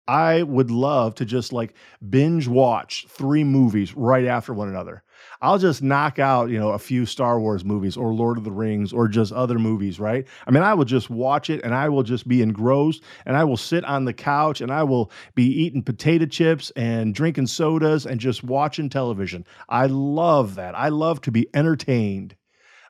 I 0.06 0.42
would 0.42 0.70
love 0.70 1.14
to 1.16 1.24
just 1.24 1.52
like 1.52 1.74
binge 2.10 2.46
watch 2.46 3.06
three 3.08 3.44
movies 3.44 3.94
right 3.94 4.26
after 4.26 4.52
one 4.52 4.68
another. 4.68 5.02
I'll 5.40 5.58
just 5.58 5.82
knock 5.82 6.18
out, 6.18 6.50
you 6.50 6.58
know, 6.58 6.70
a 6.70 6.78
few 6.78 7.06
Star 7.06 7.40
Wars 7.40 7.64
movies 7.64 7.96
or 7.96 8.12
Lord 8.12 8.36
of 8.36 8.44
the 8.44 8.52
Rings 8.52 8.92
or 8.92 9.08
just 9.08 9.32
other 9.32 9.58
movies, 9.58 9.98
right? 9.98 10.26
I 10.46 10.50
mean, 10.50 10.62
I 10.62 10.74
will 10.74 10.84
just 10.84 11.08
watch 11.08 11.48
it 11.48 11.62
and 11.64 11.74
I 11.74 11.88
will 11.88 12.02
just 12.02 12.28
be 12.28 12.42
engrossed 12.42 13.02
and 13.24 13.36
I 13.36 13.44
will 13.44 13.56
sit 13.56 13.84
on 13.84 14.04
the 14.04 14.12
couch 14.12 14.60
and 14.60 14.70
I 14.70 14.82
will 14.82 15.10
be 15.34 15.44
eating 15.44 15.82
potato 15.82 16.26
chips 16.26 16.70
and 16.76 17.14
drinking 17.14 17.46
sodas 17.46 18.04
and 18.04 18.20
just 18.20 18.44
watching 18.44 18.90
television. 18.90 19.46
I 19.68 19.86
love 19.86 20.56
that. 20.56 20.74
I 20.74 20.90
love 20.90 21.22
to 21.22 21.30
be 21.30 21.48
entertained. 21.54 22.36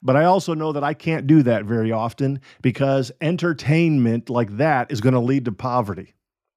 But 0.03 0.17
I 0.17 0.25
also 0.25 0.53
know 0.53 0.73
that 0.73 0.85
I 0.85 0.95
can't 0.95 1.27
do 1.27 1.43
that 1.45 1.65
very 1.65 1.91
often 1.91 2.41
because 2.61 3.11
entertainment 3.21 4.29
like 4.29 4.57
that 4.59 4.93
is 4.93 5.01
going 5.01 5.15
to 5.15 5.21
lead 5.21 5.47
to 5.47 5.53
poverty. 5.53 6.15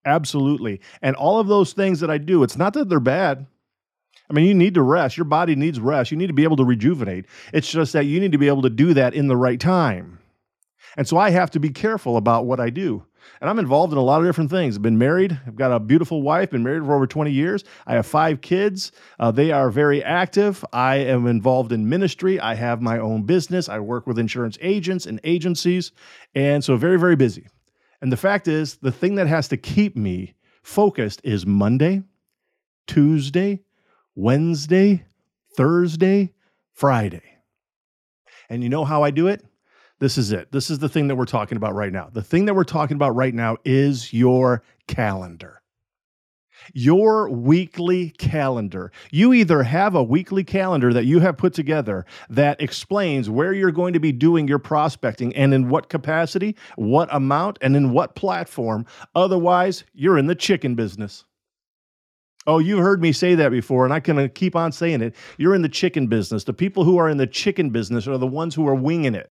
Absolutely. 0.08 0.80
And 1.02 1.18
all 1.18 1.38
of 1.38 1.48
those 1.48 1.74
things 1.74 2.00
that 2.00 2.10
I 2.10 2.18
do, 2.18 2.42
it's 2.42 2.56
not 2.56 2.74
that 2.76 2.88
they're 2.88 3.02
bad. 3.02 3.46
I 4.30 4.34
mean, 4.34 4.46
you 4.46 4.54
need 4.54 4.74
to 4.76 4.82
rest. 4.82 5.18
Your 5.18 5.26
body 5.26 5.54
needs 5.54 5.82
rest. 5.82 6.12
You 6.12 6.18
need 6.18 6.28
to 6.28 6.34
be 6.34 6.46
able 6.46 6.56
to 6.56 6.64
rejuvenate. 6.64 7.26
It's 7.54 7.70
just 7.70 7.92
that 7.92 8.06
you 8.06 8.22
need 8.22 8.32
to 8.32 8.38
be 8.38 8.48
able 8.48 8.62
to 8.62 8.70
do 8.70 8.94
that 8.94 9.14
in 9.14 9.28
the 9.28 9.36
right 9.36 9.60
time. 9.60 10.20
And 10.96 11.06
so 11.06 11.18
I 11.18 11.32
have 11.32 11.52
to 11.52 11.60
be 11.60 11.72
careful 11.72 12.16
about 12.16 12.46
what 12.46 12.62
I 12.62 12.70
do. 12.70 13.04
And 13.42 13.50
I'm 13.50 13.60
involved 13.60 13.92
in 13.92 14.00
a 14.00 14.04
lot 14.04 14.22
of 14.22 14.28
different 14.28 14.50
things. 14.50 14.78
I've 14.78 14.82
been 14.82 14.98
married. 14.98 15.38
I've 15.46 15.58
got 15.58 15.74
a 15.74 15.80
beautiful 15.80 16.22
wife, 16.22 16.52
been 16.52 16.64
married 16.64 16.86
for 16.86 16.96
over 16.96 17.06
20 17.06 17.32
years. 17.32 17.66
I 17.86 17.96
have 17.96 18.06
five 18.06 18.40
kids. 18.40 18.94
Uh, 19.20 19.32
they 19.32 19.52
are 19.52 19.70
very 19.70 20.02
active. 20.02 20.64
I 20.72 20.96
am 20.96 21.28
involved 21.28 21.74
in 21.74 21.90
ministry. 21.90 22.40
I 22.40 22.56
have 22.56 22.82
my 22.82 22.98
own 22.98 23.24
business. 23.24 23.68
I 23.68 23.80
work 23.80 24.08
with 24.08 24.18
insurance 24.18 24.58
agents 24.62 25.06
and 25.06 25.20
agencies. 25.26 25.92
And 26.34 26.64
so, 26.64 26.78
very, 26.78 26.98
very 26.98 27.18
busy. 27.18 27.48
And 28.02 28.12
the 28.12 28.18
fact 28.18 28.48
is, 28.48 28.76
the 28.78 28.92
thing 28.92 29.16
that 29.16 29.28
has 29.28 29.48
to 29.50 29.58
keep 29.58 29.96
me 29.96 30.36
focused 30.62 31.22
is 31.24 31.46
Monday, 31.46 32.04
Tuesday, 32.86 33.64
Wednesday, 34.16 35.06
Thursday, 35.56 36.34
Friday. 36.74 37.24
And 38.50 38.64
you 38.64 38.70
know 38.70 38.86
how 38.86 39.04
I 39.04 39.12
do 39.12 39.28
it? 39.28 39.44
This 40.00 40.18
is 40.18 40.32
it. 40.32 40.52
This 40.52 40.70
is 40.70 40.80
the 40.80 40.90
thing 40.90 41.08
that 41.08 41.16
we're 41.16 41.26
talking 41.26 41.58
about 41.58 41.74
right 41.74 41.92
now. 41.92 42.10
The 42.12 42.22
thing 42.22 42.46
that 42.46 42.54
we're 42.54 42.64
talking 42.64 42.96
about 42.96 43.16
right 43.16 43.34
now 43.34 43.58
is 43.66 44.14
your 44.14 44.64
calendar 44.88 45.62
your 46.74 47.30
weekly 47.30 48.12
calendar. 48.12 48.92
You 49.12 49.34
either 49.34 49.64
have 49.64 49.96
a 49.96 50.04
weekly 50.04 50.44
calendar 50.44 50.94
that 50.94 51.06
you 51.06 51.20
have 51.20 51.38
put 51.38 51.54
together 51.54 52.06
that 52.30 52.62
explains 52.62 53.30
where 53.30 53.54
you're 53.54 53.72
going 53.72 53.94
to 53.94 54.00
be 54.00 54.12
doing 54.12 54.48
your 54.48 54.60
prospecting 54.60 55.36
and 55.36 55.54
in 55.54 55.70
what 55.70 55.90
capacity, 55.90 56.56
what 56.76 57.10
amount, 57.12 57.58
and 57.62 57.76
in 57.76 57.92
what 57.92 58.16
platform. 58.16 58.86
Otherwise, 59.16 59.84
you're 59.94 60.18
in 60.18 60.28
the 60.28 60.36
chicken 60.36 60.76
business. 60.76 61.26
Oh, 62.48 62.60
you've 62.60 62.80
heard 62.80 63.02
me 63.02 63.12
say 63.12 63.36
that 63.36 63.50
before, 63.50 63.84
and 63.84 63.94
I 63.94 64.00
can 64.00 64.18
uh, 64.18 64.30
keep 64.34 64.56
on 64.56 64.72
saying 64.72 65.02
it. 65.02 65.16
You're 65.38 65.54
in 65.54 65.62
the 65.62 65.70
chicken 65.70 66.08
business. 66.08 66.46
The 66.46 66.54
people 66.54 66.86
who 66.86 66.98
are 66.98 67.10
in 67.10 67.18
the 67.18 67.28
chicken 67.28 67.72
business 67.72 68.08
are 68.08 68.18
the 68.18 68.26
ones 68.26 68.56
who 68.56 68.66
are 68.68 68.76
winging 68.76 69.16
it. 69.16 69.30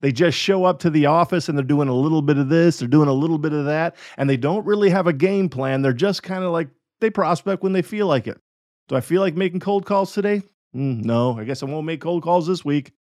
They 0.00 0.12
just 0.12 0.38
show 0.38 0.64
up 0.64 0.78
to 0.80 0.90
the 0.90 1.06
office 1.06 1.48
and 1.48 1.58
they're 1.58 1.64
doing 1.64 1.88
a 1.88 1.94
little 1.94 2.22
bit 2.22 2.38
of 2.38 2.48
this, 2.48 2.78
they're 2.78 2.88
doing 2.88 3.08
a 3.08 3.12
little 3.12 3.38
bit 3.38 3.52
of 3.52 3.64
that, 3.64 3.96
and 4.16 4.30
they 4.30 4.36
don't 4.36 4.64
really 4.64 4.90
have 4.90 5.06
a 5.06 5.12
game 5.12 5.48
plan. 5.48 5.82
They're 5.82 5.92
just 5.92 6.22
kind 6.22 6.44
of 6.44 6.52
like 6.52 6.68
they 7.00 7.10
prospect 7.10 7.62
when 7.62 7.72
they 7.72 7.82
feel 7.82 8.06
like 8.06 8.26
it. 8.26 8.40
Do 8.88 8.96
I 8.96 9.00
feel 9.00 9.20
like 9.20 9.34
making 9.34 9.60
cold 9.60 9.86
calls 9.86 10.12
today? 10.12 10.42
Mm, 10.74 11.04
no, 11.04 11.38
I 11.38 11.44
guess 11.44 11.62
I 11.62 11.66
won't 11.66 11.86
make 11.86 12.00
cold 12.00 12.22
calls 12.22 12.46
this 12.46 12.64
week. 12.64 12.92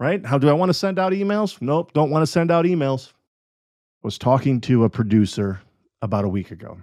Right? 0.00 0.24
How 0.26 0.38
do 0.38 0.48
I 0.48 0.52
want 0.52 0.70
to 0.70 0.74
send 0.74 0.98
out 0.98 1.12
emails? 1.12 1.60
Nope, 1.62 1.92
don't 1.92 2.10
want 2.10 2.22
to 2.22 2.26
send 2.26 2.50
out 2.50 2.64
emails. 2.64 3.12
Was 4.02 4.18
talking 4.18 4.60
to 4.62 4.84
a 4.84 4.90
producer 4.90 5.60
about 6.02 6.24
a 6.24 6.28
week 6.28 6.50
ago. 6.50 6.78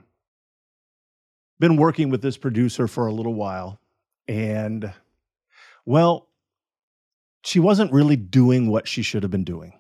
Been 1.60 1.76
working 1.76 2.10
with 2.10 2.22
this 2.22 2.38
producer 2.38 2.88
for 2.88 3.08
a 3.08 3.14
little 3.14 3.36
while. 3.36 3.80
And, 4.28 4.92
well, 5.86 6.30
she 7.44 7.60
wasn't 7.60 7.92
really 7.92 8.16
doing 8.16 8.70
what 8.70 8.88
she 8.88 9.02
should 9.02 9.24
have 9.24 9.32
been 9.32 9.44
doing 9.44 9.74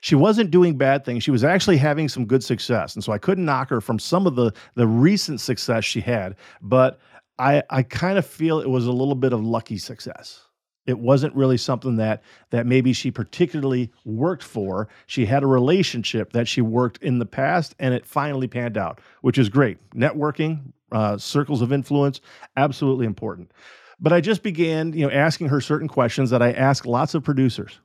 she 0.00 0.14
wasn't 0.14 0.50
doing 0.50 0.76
bad 0.76 1.04
things. 1.04 1.22
She 1.22 1.30
was 1.30 1.44
actually 1.44 1.76
having 1.76 2.08
some 2.08 2.26
good 2.26 2.44
success. 2.44 2.94
And 2.94 3.02
so 3.02 3.12
I 3.12 3.18
couldn't 3.18 3.44
knock 3.44 3.70
her 3.70 3.80
from 3.80 3.98
some 3.98 4.26
of 4.26 4.36
the 4.36 4.52
the 4.74 4.86
recent 4.86 5.40
success 5.40 5.84
she 5.84 6.00
had, 6.00 6.36
but 6.62 6.98
I 7.38 7.62
I 7.70 7.82
kind 7.82 8.18
of 8.18 8.26
feel 8.26 8.60
it 8.60 8.70
was 8.70 8.86
a 8.86 8.92
little 8.92 9.14
bit 9.14 9.32
of 9.32 9.42
lucky 9.42 9.78
success. 9.78 10.44
It 10.86 10.98
wasn't 10.98 11.34
really 11.34 11.58
something 11.58 11.96
that 11.96 12.22
that 12.50 12.66
maybe 12.66 12.92
she 12.92 13.10
particularly 13.10 13.92
worked 14.04 14.42
for. 14.42 14.88
She 15.06 15.26
had 15.26 15.42
a 15.42 15.46
relationship 15.46 16.32
that 16.32 16.48
she 16.48 16.62
worked 16.62 17.02
in 17.02 17.18
the 17.18 17.26
past, 17.26 17.74
and 17.78 17.92
it 17.92 18.06
finally 18.06 18.48
panned 18.48 18.78
out, 18.78 19.00
which 19.20 19.36
is 19.36 19.48
great. 19.48 19.78
Networking, 19.90 20.72
uh, 20.90 21.18
circles 21.18 21.60
of 21.60 21.72
influence, 21.72 22.20
absolutely 22.56 23.04
important. 23.04 23.52
But 24.00 24.12
I 24.12 24.20
just 24.20 24.42
began, 24.42 24.92
you 24.92 25.06
know, 25.06 25.12
asking 25.12 25.48
her 25.48 25.60
certain 25.60 25.88
questions 25.88 26.30
that 26.30 26.42
I 26.42 26.52
ask 26.52 26.86
lots 26.86 27.14
of 27.14 27.24
producers. 27.24 27.80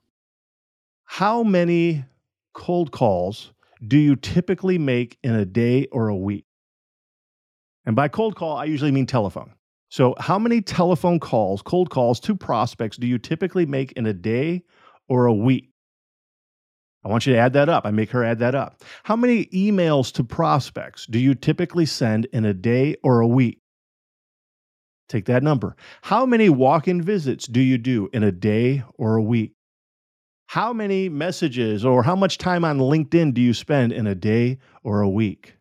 How 1.05 1.43
many 1.43 2.05
cold 2.53 2.91
calls 2.91 3.51
do 3.85 3.97
you 3.97 4.15
typically 4.15 4.77
make 4.77 5.17
in 5.23 5.33
a 5.33 5.45
day 5.45 5.87
or 5.91 6.07
a 6.07 6.15
week? 6.15 6.45
And 7.85 7.95
by 7.95 8.07
cold 8.07 8.35
call, 8.35 8.55
I 8.55 8.65
usually 8.65 8.91
mean 8.91 9.05
telephone. 9.05 9.53
So, 9.89 10.15
how 10.19 10.39
many 10.39 10.61
telephone 10.61 11.19
calls, 11.19 11.61
cold 11.61 11.89
calls 11.89 12.19
to 12.21 12.35
prospects 12.35 12.97
do 12.97 13.05
you 13.05 13.17
typically 13.17 13.65
make 13.65 13.91
in 13.91 14.05
a 14.05 14.13
day 14.13 14.63
or 15.07 15.25
a 15.25 15.33
week? 15.33 15.69
I 17.03 17.09
want 17.09 17.25
you 17.27 17.33
to 17.33 17.39
add 17.39 17.53
that 17.53 17.69
up. 17.69 17.85
I 17.85 17.91
make 17.91 18.11
her 18.11 18.23
add 18.23 18.39
that 18.39 18.55
up. 18.55 18.81
How 19.03 19.15
many 19.15 19.45
emails 19.47 20.11
to 20.13 20.23
prospects 20.23 21.05
do 21.05 21.19
you 21.19 21.35
typically 21.35 21.85
send 21.85 22.25
in 22.31 22.45
a 22.45 22.53
day 22.53 22.95
or 23.03 23.19
a 23.19 23.27
week? 23.27 23.59
Take 25.09 25.25
that 25.25 25.43
number. 25.43 25.75
How 26.01 26.25
many 26.25 26.49
walk 26.49 26.87
in 26.87 27.01
visits 27.01 27.45
do 27.47 27.61
you 27.61 27.77
do 27.77 28.09
in 28.13 28.23
a 28.23 28.31
day 28.31 28.83
or 28.97 29.15
a 29.15 29.21
week? 29.21 29.53
How 30.47 30.73
many 30.73 31.09
messages 31.09 31.83
or 31.85 32.03
how 32.03 32.15
much 32.15 32.37
time 32.37 32.63
on 32.63 32.77
LinkedIn 32.77 33.33
do 33.33 33.41
you 33.41 33.53
spend 33.53 33.91
in 33.91 34.07
a 34.07 34.15
day 34.15 34.59
or 34.83 35.01
a 35.01 35.09
week? 35.09 35.55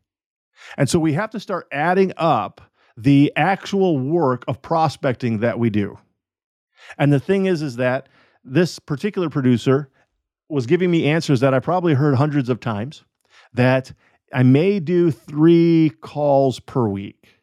And 0.77 0.89
so 0.89 0.99
we 0.99 1.13
have 1.15 1.31
to 1.31 1.41
start 1.41 1.67
adding 1.73 2.13
up 2.17 2.61
the 2.97 3.33
actual 3.37 3.99
work 3.99 4.45
of 4.49 4.61
prospecting 4.61 5.41
that 5.41 5.59
we 5.59 5.71
do. 5.71 5.99
And 6.99 7.13
the 7.13 7.21
thing 7.21 7.47
is, 7.47 7.63
is 7.63 7.77
that 7.77 8.09
this 8.45 8.79
particular 8.79 9.31
producer 9.31 9.89
was 10.49 10.67
giving 10.67 10.91
me 10.91 11.07
answers 11.07 11.41
that 11.41 11.55
I 11.55 11.61
probably 11.61 11.95
heard 11.95 12.15
hundreds 12.15 12.49
of 12.49 12.61
times 12.61 13.05
that 13.55 13.93
I 14.33 14.43
may 14.43 14.81
do 14.81 15.11
three 15.11 15.91
calls 16.01 16.61
per 16.61 16.89
week. 16.89 17.39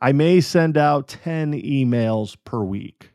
I 0.00 0.12
may 0.12 0.40
send 0.40 0.76
out 0.76 1.08
10 1.08 1.52
emails 1.52 2.36
per 2.44 2.62
week. 2.62 3.10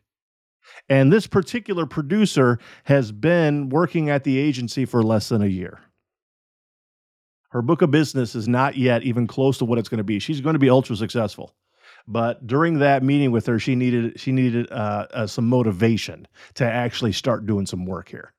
And 0.89 1.11
this 1.11 1.27
particular 1.27 1.85
producer 1.85 2.59
has 2.85 3.11
been 3.11 3.69
working 3.69 4.09
at 4.09 4.23
the 4.23 4.37
agency 4.37 4.85
for 4.85 5.01
less 5.01 5.29
than 5.29 5.41
a 5.41 5.47
year. 5.47 5.79
Her 7.49 7.61
book 7.61 7.81
of 7.81 7.91
business 7.91 8.35
is 8.35 8.47
not 8.47 8.75
yet 8.75 9.03
even 9.03 9.27
close 9.27 9.59
to 9.59 9.65
what 9.65 9.77
it's 9.77 9.87
going 9.87 9.99
to 9.99 10.03
be. 10.03 10.19
She's 10.19 10.41
going 10.41 10.53
to 10.53 10.59
be 10.59 10.69
ultra 10.69 10.95
successful. 10.95 11.53
But 12.07 12.45
during 12.45 12.79
that 12.79 13.03
meeting 13.03 13.31
with 13.31 13.45
her, 13.45 13.59
she 13.59 13.75
needed 13.75 14.19
she 14.19 14.33
needed 14.33 14.69
uh, 14.71 15.07
uh, 15.13 15.27
some 15.27 15.47
motivation 15.47 16.27
to 16.55 16.65
actually 16.65 17.13
start 17.13 17.45
doing 17.45 17.65
some 17.65 17.85
work 17.85 18.09
here 18.09 18.33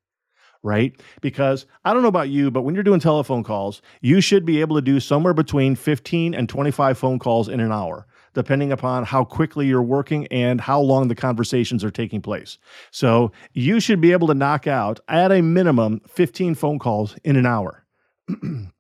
right? 0.64 0.98
Because 1.20 1.66
I 1.84 1.92
don't 1.92 2.02
know 2.02 2.08
about 2.08 2.30
you, 2.30 2.50
but 2.50 2.62
when 2.62 2.74
you're 2.74 2.82
doing 2.82 2.98
telephone 2.98 3.44
calls, 3.44 3.82
you 4.00 4.20
should 4.20 4.44
be 4.44 4.62
able 4.62 4.76
to 4.76 4.82
do 4.82 4.98
somewhere 4.98 5.34
between 5.34 5.76
15 5.76 6.34
and 6.34 6.48
25 6.48 6.98
phone 6.98 7.18
calls 7.20 7.48
in 7.48 7.60
an 7.60 7.70
hour, 7.70 8.06
depending 8.34 8.72
upon 8.72 9.04
how 9.04 9.24
quickly 9.24 9.66
you're 9.66 9.82
working 9.82 10.26
and 10.28 10.60
how 10.60 10.80
long 10.80 11.08
the 11.08 11.14
conversations 11.14 11.82
are 11.82 11.90
taking 11.90 12.20
place. 12.20 12.58
So 12.90 13.32
you 13.52 13.80
should 13.80 14.00
be 14.00 14.12
able 14.12 14.28
to 14.28 14.34
knock 14.34 14.66
out, 14.66 15.00
at 15.08 15.32
a 15.32 15.42
minimum, 15.42 16.00
15 16.08 16.54
phone 16.54 16.78
calls 16.78 17.16
in 17.24 17.36
an 17.36 17.46
hour. 17.46 17.84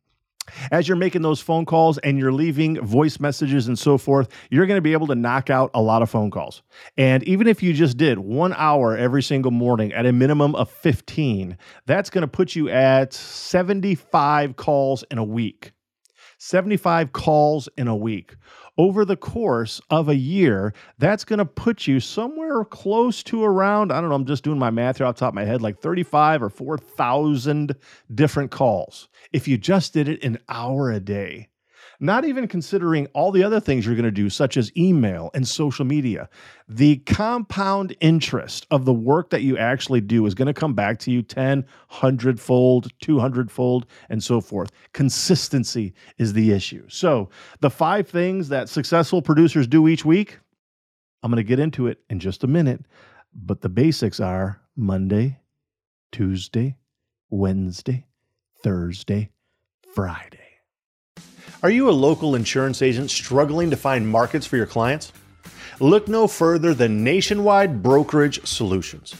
as 0.70 0.88
you're 0.88 0.96
making 0.96 1.22
those 1.22 1.40
phone 1.40 1.64
calls 1.64 1.98
and 1.98 2.18
you're 2.18 2.32
leaving 2.32 2.80
voice 2.84 3.18
messages 3.20 3.66
and 3.66 3.78
so 3.78 3.98
forth, 3.98 4.28
you're 4.50 4.66
going 4.66 4.78
to 4.78 4.82
be 4.82 4.92
able 4.92 5.06
to 5.06 5.14
knock 5.14 5.50
out 5.50 5.70
a 5.74 5.82
lot 5.82 6.02
of 6.02 6.10
phone 6.10 6.30
calls. 6.30 6.62
And 6.96 7.22
even 7.24 7.46
if 7.46 7.62
you 7.62 7.72
just 7.72 7.96
did 7.96 8.18
one 8.18 8.54
hour 8.56 8.96
every 8.96 9.22
single 9.22 9.50
morning 9.50 9.92
at 9.92 10.06
a 10.06 10.12
minimum 10.12 10.54
of 10.54 10.70
15, 10.70 11.56
that's 11.86 12.10
going 12.10 12.22
to 12.22 12.28
put 12.28 12.54
you 12.54 12.68
at 12.68 13.12
75 13.12 14.56
calls 14.56 15.04
in 15.10 15.18
a 15.18 15.24
week. 15.24 15.73
75 16.38 17.12
calls 17.12 17.68
in 17.76 17.88
a 17.88 17.96
week. 17.96 18.36
Over 18.76 19.04
the 19.04 19.16
course 19.16 19.80
of 19.90 20.08
a 20.08 20.16
year, 20.16 20.74
that's 20.98 21.24
going 21.24 21.38
to 21.38 21.44
put 21.44 21.86
you 21.86 22.00
somewhere 22.00 22.64
close 22.64 23.22
to 23.24 23.44
around, 23.44 23.92
I 23.92 24.00
don't 24.00 24.10
know, 24.10 24.16
I'm 24.16 24.24
just 24.24 24.44
doing 24.44 24.58
my 24.58 24.70
math 24.70 24.98
here 24.98 25.06
off 25.06 25.16
top 25.16 25.28
of 25.28 25.34
my 25.34 25.44
head, 25.44 25.62
like 25.62 25.80
35 25.80 26.42
or 26.42 26.50
4,000 26.50 27.76
different 28.14 28.50
calls 28.50 29.08
if 29.32 29.48
you 29.48 29.58
just 29.58 29.92
did 29.92 30.08
it 30.08 30.24
an 30.24 30.38
hour 30.48 30.90
a 30.90 31.00
day 31.00 31.48
not 32.00 32.24
even 32.24 32.48
considering 32.48 33.06
all 33.14 33.30
the 33.30 33.42
other 33.42 33.60
things 33.60 33.86
you're 33.86 33.94
going 33.94 34.04
to 34.04 34.10
do, 34.10 34.30
such 34.30 34.56
as 34.56 34.70
email 34.76 35.30
and 35.34 35.46
social 35.46 35.84
media. 35.84 36.28
The 36.68 36.98
compound 36.98 37.96
interest 38.00 38.66
of 38.70 38.84
the 38.84 38.92
work 38.92 39.30
that 39.30 39.42
you 39.42 39.58
actually 39.58 40.00
do 40.00 40.26
is 40.26 40.34
going 40.34 40.46
to 40.46 40.54
come 40.54 40.74
back 40.74 40.98
to 41.00 41.10
you 41.10 41.22
10, 41.22 41.58
100 41.58 42.40
fold, 42.40 42.88
200 43.00 43.50
fold, 43.50 43.86
and 44.08 44.22
so 44.22 44.40
forth. 44.40 44.70
Consistency 44.92 45.94
is 46.18 46.32
the 46.32 46.52
issue. 46.52 46.86
So, 46.88 47.30
the 47.60 47.70
five 47.70 48.08
things 48.08 48.48
that 48.48 48.68
successful 48.68 49.22
producers 49.22 49.66
do 49.66 49.88
each 49.88 50.04
week, 50.04 50.38
I'm 51.22 51.30
going 51.30 51.42
to 51.42 51.48
get 51.48 51.58
into 51.58 51.86
it 51.86 51.98
in 52.10 52.20
just 52.20 52.44
a 52.44 52.46
minute, 52.46 52.84
but 53.34 53.60
the 53.60 53.68
basics 53.68 54.20
are 54.20 54.60
Monday, 54.76 55.40
Tuesday, 56.12 56.76
Wednesday, 57.30 58.06
Thursday, 58.62 59.30
Friday. 59.94 60.43
Are 61.64 61.70
you 61.70 61.88
a 61.88 61.92
local 61.92 62.34
insurance 62.34 62.82
agent 62.82 63.10
struggling 63.10 63.70
to 63.70 63.76
find 63.78 64.06
markets 64.06 64.46
for 64.46 64.58
your 64.58 64.66
clients? 64.66 65.14
Look 65.80 66.08
no 66.08 66.28
further 66.28 66.74
than 66.74 67.02
Nationwide 67.02 67.82
Brokerage 67.82 68.46
Solutions. 68.46 69.14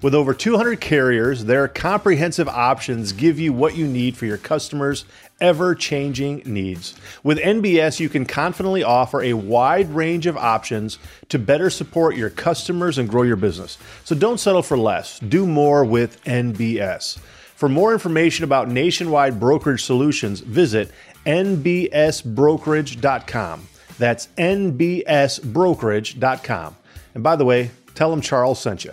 With 0.00 0.14
over 0.14 0.32
200 0.32 0.80
carriers, 0.80 1.44
their 1.44 1.68
comprehensive 1.68 2.48
options 2.48 3.12
give 3.12 3.38
you 3.38 3.52
what 3.52 3.76
you 3.76 3.86
need 3.86 4.16
for 4.16 4.24
your 4.24 4.38
customers' 4.38 5.04
ever 5.38 5.74
changing 5.74 6.38
needs. 6.46 6.94
With 7.22 7.36
NBS, 7.36 8.00
you 8.00 8.08
can 8.08 8.24
confidently 8.24 8.82
offer 8.82 9.20
a 9.20 9.34
wide 9.34 9.94
range 9.94 10.24
of 10.24 10.38
options 10.38 10.98
to 11.28 11.38
better 11.38 11.68
support 11.68 12.16
your 12.16 12.30
customers 12.30 12.96
and 12.96 13.06
grow 13.06 13.22
your 13.22 13.36
business. 13.36 13.76
So 14.04 14.14
don't 14.14 14.40
settle 14.40 14.62
for 14.62 14.78
less, 14.78 15.18
do 15.18 15.46
more 15.46 15.84
with 15.84 16.24
NBS. 16.24 17.18
For 17.62 17.68
more 17.68 17.92
information 17.92 18.42
about 18.42 18.68
nationwide 18.68 19.38
brokerage 19.38 19.84
solutions, 19.84 20.40
visit 20.40 20.90
nbsbrokerage.com. 21.26 23.68
That's 23.98 24.28
nbsbrokerage.com. 24.38 26.76
And 27.14 27.22
by 27.22 27.36
the 27.36 27.44
way, 27.44 27.70
tell 27.94 28.10
them 28.10 28.20
Charles 28.20 28.60
sent 28.60 28.84
you. 28.84 28.92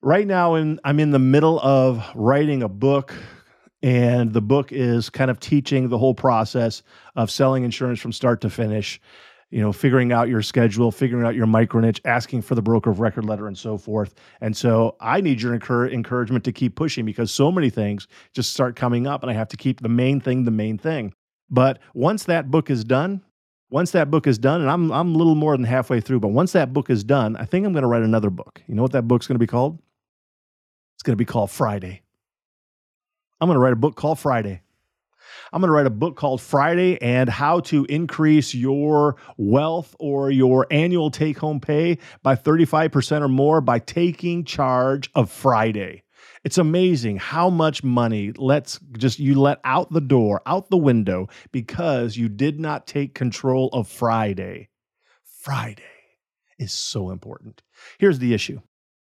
Right 0.00 0.26
now, 0.26 0.54
in, 0.56 0.80
I'm 0.84 0.98
in 0.98 1.12
the 1.12 1.18
middle 1.18 1.60
of 1.60 2.04
writing 2.14 2.62
a 2.62 2.68
book, 2.68 3.14
and 3.82 4.32
the 4.32 4.40
book 4.40 4.72
is 4.72 5.10
kind 5.10 5.30
of 5.30 5.38
teaching 5.38 5.88
the 5.88 5.98
whole 5.98 6.14
process 6.14 6.82
of 7.14 7.30
selling 7.30 7.62
insurance 7.62 8.00
from 8.00 8.12
start 8.12 8.40
to 8.40 8.50
finish 8.50 9.00
you 9.52 9.60
know, 9.60 9.70
figuring 9.70 10.12
out 10.12 10.30
your 10.30 10.40
schedule, 10.40 10.90
figuring 10.90 11.26
out 11.26 11.34
your 11.34 11.44
micro 11.44 11.78
niche, 11.78 12.00
asking 12.06 12.40
for 12.40 12.54
the 12.54 12.62
broker 12.62 12.88
of 12.88 13.00
record 13.00 13.26
letter, 13.26 13.46
and 13.46 13.56
so 13.56 13.76
forth. 13.76 14.14
And 14.40 14.56
so 14.56 14.96
I 14.98 15.20
need 15.20 15.42
your 15.42 15.54
encouragement 15.54 16.42
to 16.44 16.52
keep 16.52 16.74
pushing 16.74 17.04
because 17.04 17.30
so 17.30 17.52
many 17.52 17.68
things 17.68 18.08
just 18.32 18.50
start 18.52 18.76
coming 18.76 19.06
up, 19.06 19.22
and 19.22 19.30
I 19.30 19.34
have 19.34 19.48
to 19.48 19.58
keep 19.58 19.82
the 19.82 19.90
main 19.90 20.20
thing 20.20 20.44
the 20.44 20.50
main 20.50 20.78
thing. 20.78 21.12
But 21.50 21.80
once 21.92 22.24
that 22.24 22.50
book 22.50 22.70
is 22.70 22.82
done, 22.82 23.20
once 23.70 23.90
that 23.90 24.10
book 24.10 24.26
is 24.26 24.38
done, 24.38 24.62
and 24.62 24.70
I'm 24.70 24.90
I'm 24.90 25.14
a 25.14 25.18
little 25.18 25.34
more 25.34 25.54
than 25.54 25.66
halfway 25.66 26.00
through, 26.00 26.20
but 26.20 26.28
once 26.28 26.52
that 26.52 26.72
book 26.72 26.88
is 26.88 27.04
done, 27.04 27.36
I 27.36 27.44
think 27.44 27.66
I'm 27.66 27.74
going 27.74 27.82
to 27.82 27.88
write 27.88 28.02
another 28.02 28.30
book. 28.30 28.62
You 28.66 28.74
know 28.74 28.82
what 28.82 28.92
that 28.92 29.06
book's 29.06 29.26
going 29.26 29.34
to 29.34 29.38
be 29.38 29.46
called? 29.46 29.78
It's 30.96 31.02
going 31.02 31.12
to 31.12 31.16
be 31.16 31.26
called 31.26 31.50
Friday. 31.50 32.00
I'm 33.38 33.48
going 33.48 33.56
to 33.56 33.60
write 33.60 33.74
a 33.74 33.76
book 33.76 33.96
called 33.96 34.18
Friday. 34.18 34.62
I'm 35.52 35.60
going 35.60 35.68
to 35.68 35.74
write 35.74 35.86
a 35.86 35.90
book 35.90 36.16
called 36.16 36.40
Friday 36.40 37.00
and 37.02 37.28
How 37.28 37.60
to 37.60 37.84
Increase 37.84 38.54
Your 38.54 39.16
Wealth 39.36 39.94
or 39.98 40.30
Your 40.30 40.66
Annual 40.70 41.10
Take 41.10 41.36
Home 41.40 41.60
Pay 41.60 41.98
by 42.22 42.36
35% 42.36 43.20
or 43.20 43.28
more 43.28 43.60
by 43.60 43.78
taking 43.78 44.44
charge 44.44 45.10
of 45.14 45.30
Friday. 45.30 46.04
It's 46.42 46.56
amazing 46.56 47.18
how 47.18 47.50
much 47.50 47.84
money 47.84 48.32
let's 48.38 48.80
just 48.96 49.18
you 49.18 49.38
let 49.38 49.60
out 49.62 49.92
the 49.92 50.00
door, 50.00 50.40
out 50.46 50.70
the 50.70 50.78
window 50.78 51.28
because 51.52 52.16
you 52.16 52.30
did 52.30 52.58
not 52.58 52.86
take 52.86 53.14
control 53.14 53.68
of 53.74 53.88
Friday. 53.88 54.70
Friday 55.22 55.82
is 56.58 56.72
so 56.72 57.10
important. 57.10 57.62
Here's 57.98 58.20
the 58.20 58.32
issue 58.32 58.60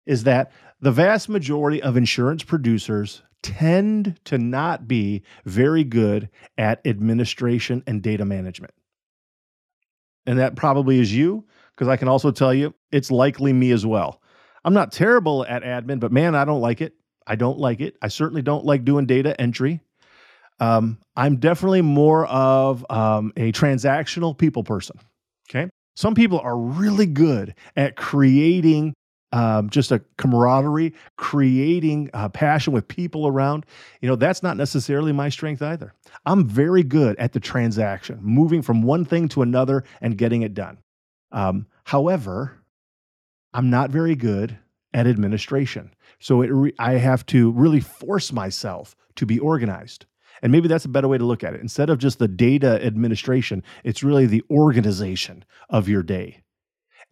is 0.06 0.24
that 0.24 0.50
the 0.80 0.90
vast 0.90 1.28
majority 1.28 1.80
of 1.80 1.96
insurance 1.96 2.42
producers 2.42 3.22
tend 3.42 4.18
to 4.24 4.38
not 4.38 4.86
be 4.86 5.22
very 5.44 5.84
good 5.84 6.28
at 6.56 6.80
administration 6.86 7.82
and 7.86 8.02
data 8.02 8.24
management. 8.24 8.74
And 10.26 10.38
that 10.38 10.54
probably 10.54 11.00
is 11.00 11.12
you, 11.14 11.44
because 11.74 11.88
I 11.88 11.96
can 11.96 12.08
also 12.08 12.30
tell 12.30 12.54
you 12.54 12.74
it's 12.92 13.10
likely 13.10 13.52
me 13.52 13.72
as 13.72 13.84
well. 13.84 14.20
I'm 14.64 14.74
not 14.74 14.92
terrible 14.92 15.44
at 15.46 15.62
admin, 15.62 15.98
but 15.98 16.12
man, 16.12 16.34
I 16.34 16.44
don't 16.44 16.60
like 16.60 16.80
it. 16.80 16.94
I 17.26 17.34
don't 17.34 17.58
like 17.58 17.80
it. 17.80 17.96
I 18.00 18.08
certainly 18.08 18.42
don't 18.42 18.64
like 18.64 18.84
doing 18.84 19.06
data 19.06 19.40
entry. 19.40 19.80
Um, 20.60 20.98
I'm 21.16 21.36
definitely 21.36 21.82
more 21.82 22.26
of 22.26 22.86
um, 22.88 23.32
a 23.36 23.50
transactional 23.52 24.36
people 24.36 24.62
person. 24.62 24.98
Okay. 25.50 25.68
Some 25.96 26.14
people 26.14 26.38
are 26.38 26.56
really 26.56 27.06
good 27.06 27.54
at 27.76 27.96
creating 27.96 28.94
um, 29.32 29.70
just 29.70 29.90
a 29.90 30.02
camaraderie, 30.18 30.94
creating 31.16 32.10
uh, 32.14 32.28
passion 32.28 32.72
with 32.72 32.86
people 32.86 33.26
around. 33.26 33.66
You 34.00 34.08
know, 34.08 34.16
that's 34.16 34.42
not 34.42 34.56
necessarily 34.56 35.12
my 35.12 35.28
strength 35.28 35.62
either. 35.62 35.94
I'm 36.26 36.46
very 36.46 36.82
good 36.82 37.16
at 37.16 37.32
the 37.32 37.40
transaction, 37.40 38.18
moving 38.22 38.62
from 38.62 38.82
one 38.82 39.04
thing 39.04 39.28
to 39.28 39.42
another 39.42 39.84
and 40.00 40.18
getting 40.18 40.42
it 40.42 40.54
done. 40.54 40.78
Um, 41.32 41.66
however, 41.84 42.62
I'm 43.54 43.70
not 43.70 43.90
very 43.90 44.14
good 44.14 44.58
at 44.94 45.06
administration. 45.06 45.94
So 46.20 46.40
re- 46.40 46.74
I 46.78 46.92
have 46.92 47.24
to 47.26 47.50
really 47.52 47.80
force 47.80 48.32
myself 48.32 48.94
to 49.16 49.26
be 49.26 49.38
organized. 49.38 50.06
And 50.42 50.50
maybe 50.50 50.68
that's 50.68 50.84
a 50.84 50.88
better 50.88 51.08
way 51.08 51.18
to 51.18 51.24
look 51.24 51.44
at 51.44 51.54
it. 51.54 51.60
Instead 51.60 51.88
of 51.88 51.98
just 51.98 52.18
the 52.18 52.28
data 52.28 52.84
administration, 52.84 53.62
it's 53.84 54.02
really 54.02 54.26
the 54.26 54.42
organization 54.50 55.44
of 55.70 55.88
your 55.88 56.02
day. 56.02 56.42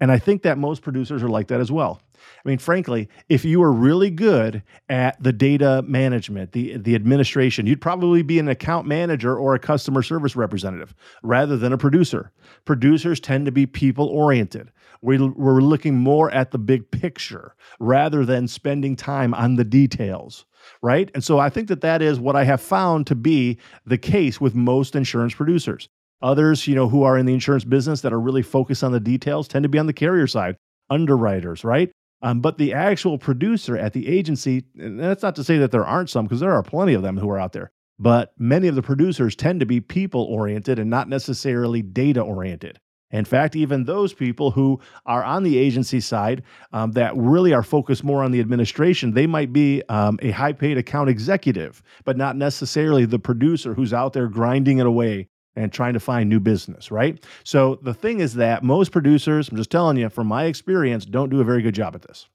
And 0.00 0.10
I 0.10 0.18
think 0.18 0.42
that 0.42 0.58
most 0.58 0.82
producers 0.82 1.22
are 1.22 1.28
like 1.28 1.48
that 1.48 1.60
as 1.60 1.70
well. 1.70 2.00
I 2.44 2.48
mean, 2.48 2.58
frankly, 2.58 3.08
if 3.28 3.44
you 3.44 3.60
were 3.60 3.72
really 3.72 4.10
good 4.10 4.62
at 4.88 5.22
the 5.22 5.32
data 5.32 5.82
management, 5.86 6.52
the, 6.52 6.76
the 6.76 6.94
administration, 6.94 7.66
you'd 7.66 7.80
probably 7.80 8.22
be 8.22 8.38
an 8.38 8.48
account 8.48 8.86
manager 8.86 9.36
or 9.36 9.54
a 9.54 9.58
customer 9.58 10.02
service 10.02 10.36
representative 10.36 10.94
rather 11.22 11.56
than 11.56 11.72
a 11.72 11.78
producer. 11.78 12.32
Producers 12.64 13.20
tend 13.20 13.46
to 13.46 13.52
be 13.52 13.66
people 13.66 14.06
oriented. 14.06 14.70
We, 15.02 15.18
we're 15.18 15.60
looking 15.60 15.96
more 15.96 16.30
at 16.30 16.50
the 16.50 16.58
big 16.58 16.90
picture 16.90 17.54
rather 17.78 18.24
than 18.24 18.48
spending 18.48 18.96
time 18.96 19.34
on 19.34 19.56
the 19.56 19.64
details 19.64 20.44
right? 20.82 21.10
And 21.14 21.24
so 21.24 21.38
I 21.38 21.48
think 21.48 21.68
that 21.68 21.80
that 21.80 22.02
is 22.02 22.20
what 22.20 22.36
I 22.36 22.44
have 22.44 22.60
found 22.60 23.06
to 23.08 23.14
be 23.14 23.58
the 23.86 23.98
case 23.98 24.40
with 24.40 24.54
most 24.54 24.94
insurance 24.94 25.34
producers. 25.34 25.88
Others, 26.22 26.66
you 26.66 26.74
know, 26.74 26.88
who 26.88 27.02
are 27.02 27.16
in 27.16 27.26
the 27.26 27.32
insurance 27.32 27.64
business 27.64 28.02
that 28.02 28.12
are 28.12 28.20
really 28.20 28.42
focused 28.42 28.84
on 28.84 28.92
the 28.92 29.00
details 29.00 29.48
tend 29.48 29.62
to 29.62 29.68
be 29.68 29.78
on 29.78 29.86
the 29.86 29.92
carrier 29.92 30.26
side 30.26 30.56
underwriters, 30.90 31.64
right? 31.64 31.90
Um, 32.22 32.40
but 32.40 32.58
the 32.58 32.74
actual 32.74 33.18
producer 33.18 33.76
at 33.76 33.92
the 33.92 34.08
agency, 34.08 34.64
and 34.78 35.00
that's 35.00 35.22
not 35.22 35.36
to 35.36 35.44
say 35.44 35.58
that 35.58 35.70
there 35.70 35.84
aren't 35.84 36.10
some, 36.10 36.26
because 36.26 36.40
there 36.40 36.52
are 36.52 36.62
plenty 36.62 36.94
of 36.94 37.02
them 37.02 37.16
who 37.16 37.30
are 37.30 37.38
out 37.38 37.52
there, 37.52 37.70
but 37.98 38.32
many 38.38 38.68
of 38.68 38.74
the 38.74 38.82
producers 38.82 39.34
tend 39.34 39.60
to 39.60 39.66
be 39.66 39.80
people 39.80 40.24
oriented 40.24 40.78
and 40.78 40.90
not 40.90 41.08
necessarily 41.08 41.82
data 41.82 42.20
oriented. 42.20 42.78
In 43.12 43.24
fact, 43.24 43.56
even 43.56 43.84
those 43.84 44.12
people 44.12 44.52
who 44.52 44.80
are 45.04 45.24
on 45.24 45.42
the 45.42 45.58
agency 45.58 46.00
side 46.00 46.42
um, 46.72 46.92
that 46.92 47.16
really 47.16 47.52
are 47.52 47.62
focused 47.62 48.04
more 48.04 48.22
on 48.22 48.30
the 48.30 48.40
administration, 48.40 49.14
they 49.14 49.26
might 49.26 49.52
be 49.52 49.82
um, 49.88 50.18
a 50.22 50.30
high 50.30 50.52
paid 50.52 50.78
account 50.78 51.10
executive, 51.10 51.82
but 52.04 52.16
not 52.16 52.36
necessarily 52.36 53.04
the 53.04 53.18
producer 53.18 53.74
who's 53.74 53.92
out 53.92 54.12
there 54.12 54.28
grinding 54.28 54.78
it 54.78 54.86
away 54.86 55.28
and 55.56 55.72
trying 55.72 55.94
to 55.94 56.00
find 56.00 56.28
new 56.28 56.40
business, 56.40 56.90
right? 56.90 57.24
So 57.44 57.78
the 57.82 57.94
thing 57.94 58.20
is 58.20 58.34
that 58.34 58.62
most 58.62 58.92
producers, 58.92 59.48
I'm 59.48 59.56
just 59.56 59.70
telling 59.70 59.96
you 59.96 60.08
from 60.08 60.26
my 60.26 60.44
experience, 60.44 61.04
don't 61.04 61.30
do 61.30 61.40
a 61.40 61.44
very 61.44 61.62
good 61.62 61.74
job 61.74 61.94
at 61.94 62.02
this. 62.02 62.28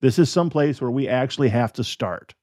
This 0.00 0.18
is 0.18 0.30
some 0.30 0.50
place 0.50 0.80
where 0.80 0.90
we 0.90 1.08
actually 1.08 1.48
have 1.48 1.72
to 1.74 1.84
start. 1.84 2.34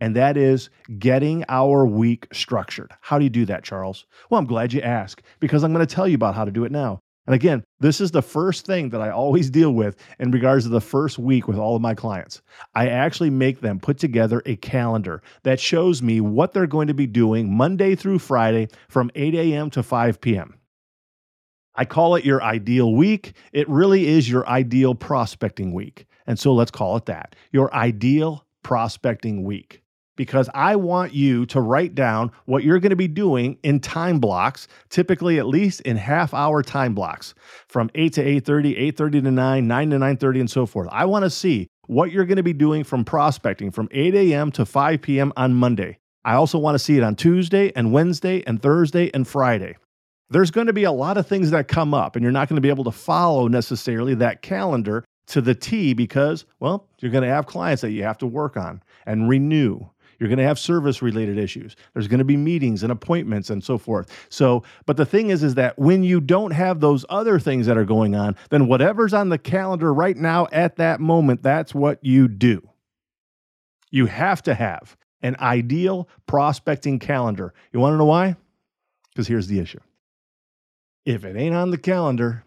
And 0.00 0.16
that 0.16 0.36
is 0.36 0.70
getting 0.98 1.44
our 1.48 1.86
week 1.86 2.26
structured. 2.32 2.92
How 3.00 3.18
do 3.18 3.24
you 3.24 3.30
do 3.30 3.46
that, 3.46 3.62
Charles? 3.62 4.06
Well, 4.28 4.38
I'm 4.38 4.46
glad 4.46 4.72
you 4.72 4.80
asked 4.80 5.22
because 5.40 5.62
I'm 5.62 5.72
going 5.72 5.86
to 5.86 5.94
tell 5.94 6.08
you 6.08 6.16
about 6.16 6.34
how 6.34 6.44
to 6.44 6.50
do 6.50 6.64
it 6.64 6.72
now. 6.72 7.00
And 7.26 7.34
again, 7.34 7.64
this 7.80 8.00
is 8.00 8.10
the 8.10 8.22
first 8.22 8.66
thing 8.66 8.90
that 8.90 9.00
I 9.00 9.10
always 9.10 9.48
deal 9.48 9.72
with 9.72 9.96
in 10.18 10.30
regards 10.30 10.64
to 10.64 10.70
the 10.70 10.80
first 10.80 11.18
week 11.18 11.48
with 11.48 11.56
all 11.56 11.74
of 11.74 11.82
my 11.82 11.94
clients. 11.94 12.42
I 12.74 12.88
actually 12.88 13.30
make 13.30 13.60
them 13.60 13.80
put 13.80 13.98
together 13.98 14.42
a 14.44 14.56
calendar 14.56 15.22
that 15.42 15.58
shows 15.58 16.02
me 16.02 16.20
what 16.20 16.52
they're 16.52 16.66
going 16.66 16.88
to 16.88 16.94
be 16.94 17.06
doing 17.06 17.54
Monday 17.54 17.94
through 17.94 18.18
Friday 18.18 18.68
from 18.88 19.10
8 19.14 19.34
a.m. 19.34 19.70
to 19.70 19.82
5 19.82 20.20
p.m. 20.20 20.58
I 21.74 21.84
call 21.84 22.14
it 22.14 22.24
your 22.24 22.42
ideal 22.42 22.94
week. 22.94 23.34
It 23.52 23.68
really 23.68 24.06
is 24.06 24.28
your 24.30 24.46
ideal 24.46 24.94
prospecting 24.94 25.72
week. 25.72 26.06
And 26.26 26.38
so 26.38 26.52
let's 26.52 26.70
call 26.70 26.96
it 26.96 27.06
that 27.06 27.36
your 27.52 27.74
ideal 27.74 28.46
prospecting 28.62 29.44
week 29.44 29.83
because 30.16 30.48
I 30.54 30.76
want 30.76 31.12
you 31.12 31.46
to 31.46 31.60
write 31.60 31.94
down 31.94 32.30
what 32.46 32.64
you're 32.64 32.78
going 32.78 32.90
to 32.90 32.96
be 32.96 33.08
doing 33.08 33.58
in 33.62 33.80
time 33.80 34.18
blocks, 34.18 34.68
typically 34.88 35.38
at 35.38 35.46
least 35.46 35.80
in 35.82 35.96
half 35.96 36.34
hour 36.34 36.62
time 36.62 36.94
blocks 36.94 37.34
from 37.68 37.90
8 37.94 38.12
to 38.14 38.24
8:30, 38.24 38.92
8:30 38.92 39.24
to 39.24 39.30
9, 39.30 39.66
9 39.66 39.90
to 39.90 39.96
9:30 39.96 40.40
and 40.40 40.50
so 40.50 40.66
forth. 40.66 40.88
I 40.90 41.04
want 41.04 41.24
to 41.24 41.30
see 41.30 41.68
what 41.86 42.10
you're 42.10 42.24
going 42.24 42.36
to 42.36 42.42
be 42.42 42.52
doing 42.52 42.84
from 42.84 43.04
prospecting 43.04 43.70
from 43.70 43.88
8 43.90 44.14
a.m. 44.14 44.50
to 44.52 44.64
5 44.64 45.02
p.m. 45.02 45.32
on 45.36 45.54
Monday. 45.54 45.98
I 46.24 46.34
also 46.34 46.58
want 46.58 46.74
to 46.74 46.78
see 46.78 46.96
it 46.96 47.02
on 47.02 47.16
Tuesday 47.16 47.72
and 47.76 47.92
Wednesday 47.92 48.42
and 48.46 48.60
Thursday 48.60 49.10
and 49.12 49.28
Friday. 49.28 49.76
There's 50.30 50.50
going 50.50 50.68
to 50.68 50.72
be 50.72 50.84
a 50.84 50.92
lot 50.92 51.18
of 51.18 51.26
things 51.26 51.50
that 51.50 51.68
come 51.68 51.92
up, 51.92 52.16
and 52.16 52.22
you're 52.22 52.32
not 52.32 52.48
going 52.48 52.56
to 52.56 52.62
be 52.62 52.70
able 52.70 52.84
to 52.84 52.90
follow 52.90 53.46
necessarily 53.46 54.14
that 54.14 54.40
calendar 54.40 55.04
to 55.26 55.40
the 55.40 55.54
T 55.54 55.92
because, 55.92 56.46
well, 56.60 56.88
you're 56.98 57.12
going 57.12 57.24
to 57.24 57.28
have 57.28 57.46
clients 57.46 57.82
that 57.82 57.90
you 57.90 58.02
have 58.04 58.18
to 58.18 58.26
work 58.26 58.56
on 58.56 58.82
and 59.06 59.28
renew 59.28 59.80
you're 60.18 60.28
going 60.28 60.38
to 60.38 60.44
have 60.44 60.58
service 60.58 61.02
related 61.02 61.38
issues. 61.38 61.76
There's 61.92 62.08
going 62.08 62.18
to 62.18 62.24
be 62.24 62.36
meetings 62.36 62.82
and 62.82 62.92
appointments 62.92 63.50
and 63.50 63.62
so 63.62 63.78
forth. 63.78 64.10
So, 64.28 64.62
but 64.86 64.96
the 64.96 65.06
thing 65.06 65.30
is, 65.30 65.42
is 65.42 65.54
that 65.54 65.78
when 65.78 66.02
you 66.02 66.20
don't 66.20 66.52
have 66.52 66.80
those 66.80 67.04
other 67.08 67.38
things 67.38 67.66
that 67.66 67.76
are 67.76 67.84
going 67.84 68.14
on, 68.14 68.36
then 68.50 68.66
whatever's 68.66 69.14
on 69.14 69.28
the 69.28 69.38
calendar 69.38 69.92
right 69.92 70.16
now 70.16 70.46
at 70.52 70.76
that 70.76 71.00
moment, 71.00 71.42
that's 71.42 71.74
what 71.74 72.04
you 72.04 72.28
do. 72.28 72.66
You 73.90 74.06
have 74.06 74.42
to 74.42 74.54
have 74.54 74.96
an 75.22 75.36
ideal 75.40 76.08
prospecting 76.26 76.98
calendar. 76.98 77.54
You 77.72 77.80
want 77.80 77.94
to 77.94 77.98
know 77.98 78.04
why? 78.04 78.36
Because 79.10 79.26
here's 79.26 79.46
the 79.46 79.58
issue 79.58 79.80
if 81.04 81.24
it 81.24 81.36
ain't 81.36 81.54
on 81.54 81.70
the 81.70 81.78
calendar, 81.78 82.44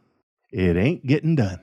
it 0.52 0.76
ain't 0.76 1.06
getting 1.06 1.36
done. 1.36 1.62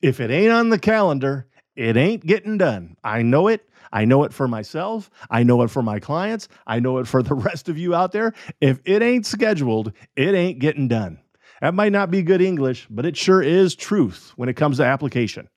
If 0.00 0.20
it 0.20 0.30
ain't 0.30 0.52
on 0.52 0.68
the 0.68 0.78
calendar, 0.78 1.46
it 1.76 1.96
ain't 1.96 2.26
getting 2.26 2.58
done. 2.58 2.96
I 3.02 3.22
know 3.22 3.48
it. 3.48 3.68
I 3.92 4.04
know 4.04 4.24
it 4.24 4.32
for 4.32 4.48
myself. 4.48 5.10
I 5.30 5.42
know 5.42 5.62
it 5.62 5.68
for 5.68 5.82
my 5.82 6.00
clients. 6.00 6.48
I 6.66 6.80
know 6.80 6.98
it 6.98 7.06
for 7.06 7.22
the 7.22 7.34
rest 7.48 7.68
of 7.68 7.78
you 7.78 7.94
out 7.94 8.12
there. 8.12 8.32
If 8.60 8.80
it 8.84 9.02
ain't 9.02 9.26
scheduled, 9.26 9.92
it 10.16 10.34
ain't 10.34 10.58
getting 10.58 10.88
done. 10.88 11.18
That 11.60 11.74
might 11.74 11.92
not 11.92 12.10
be 12.10 12.22
good 12.22 12.42
English, 12.42 12.88
but 12.90 13.06
it 13.06 13.16
sure 13.16 13.42
is 13.42 13.76
truth 13.76 14.32
when 14.36 14.48
it 14.48 14.56
comes 14.56 14.78
to 14.78 14.84
application. 14.84 15.48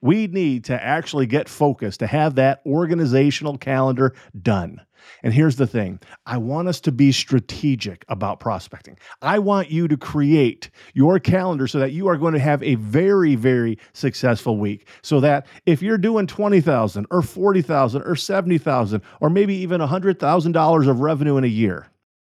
We 0.00 0.28
need 0.28 0.64
to 0.64 0.82
actually 0.82 1.26
get 1.26 1.48
focused 1.48 2.00
to 2.00 2.06
have 2.06 2.36
that 2.36 2.62
organizational 2.64 3.58
calendar 3.58 4.14
done. 4.40 4.80
And 5.22 5.32
here's 5.32 5.56
the 5.56 5.66
thing 5.66 6.00
I 6.26 6.36
want 6.36 6.68
us 6.68 6.80
to 6.80 6.92
be 6.92 7.12
strategic 7.12 8.04
about 8.08 8.40
prospecting. 8.40 8.98
I 9.22 9.38
want 9.38 9.70
you 9.70 9.88
to 9.88 9.96
create 9.96 10.70
your 10.94 11.18
calendar 11.18 11.66
so 11.66 11.78
that 11.78 11.92
you 11.92 12.08
are 12.08 12.16
going 12.16 12.34
to 12.34 12.40
have 12.40 12.62
a 12.62 12.76
very, 12.76 13.34
very 13.34 13.78
successful 13.92 14.58
week. 14.58 14.88
So 15.02 15.20
that 15.20 15.46
if 15.66 15.82
you're 15.82 15.98
doing 15.98 16.26
20,000 16.26 17.06
or 17.10 17.22
40,000 17.22 18.02
or 18.02 18.16
70,000 18.16 19.02
or 19.20 19.30
maybe 19.30 19.54
even 19.56 19.80
$100,000 19.80 20.88
of 20.88 21.00
revenue 21.00 21.36
in 21.36 21.44
a 21.44 21.48
year, 21.48 21.88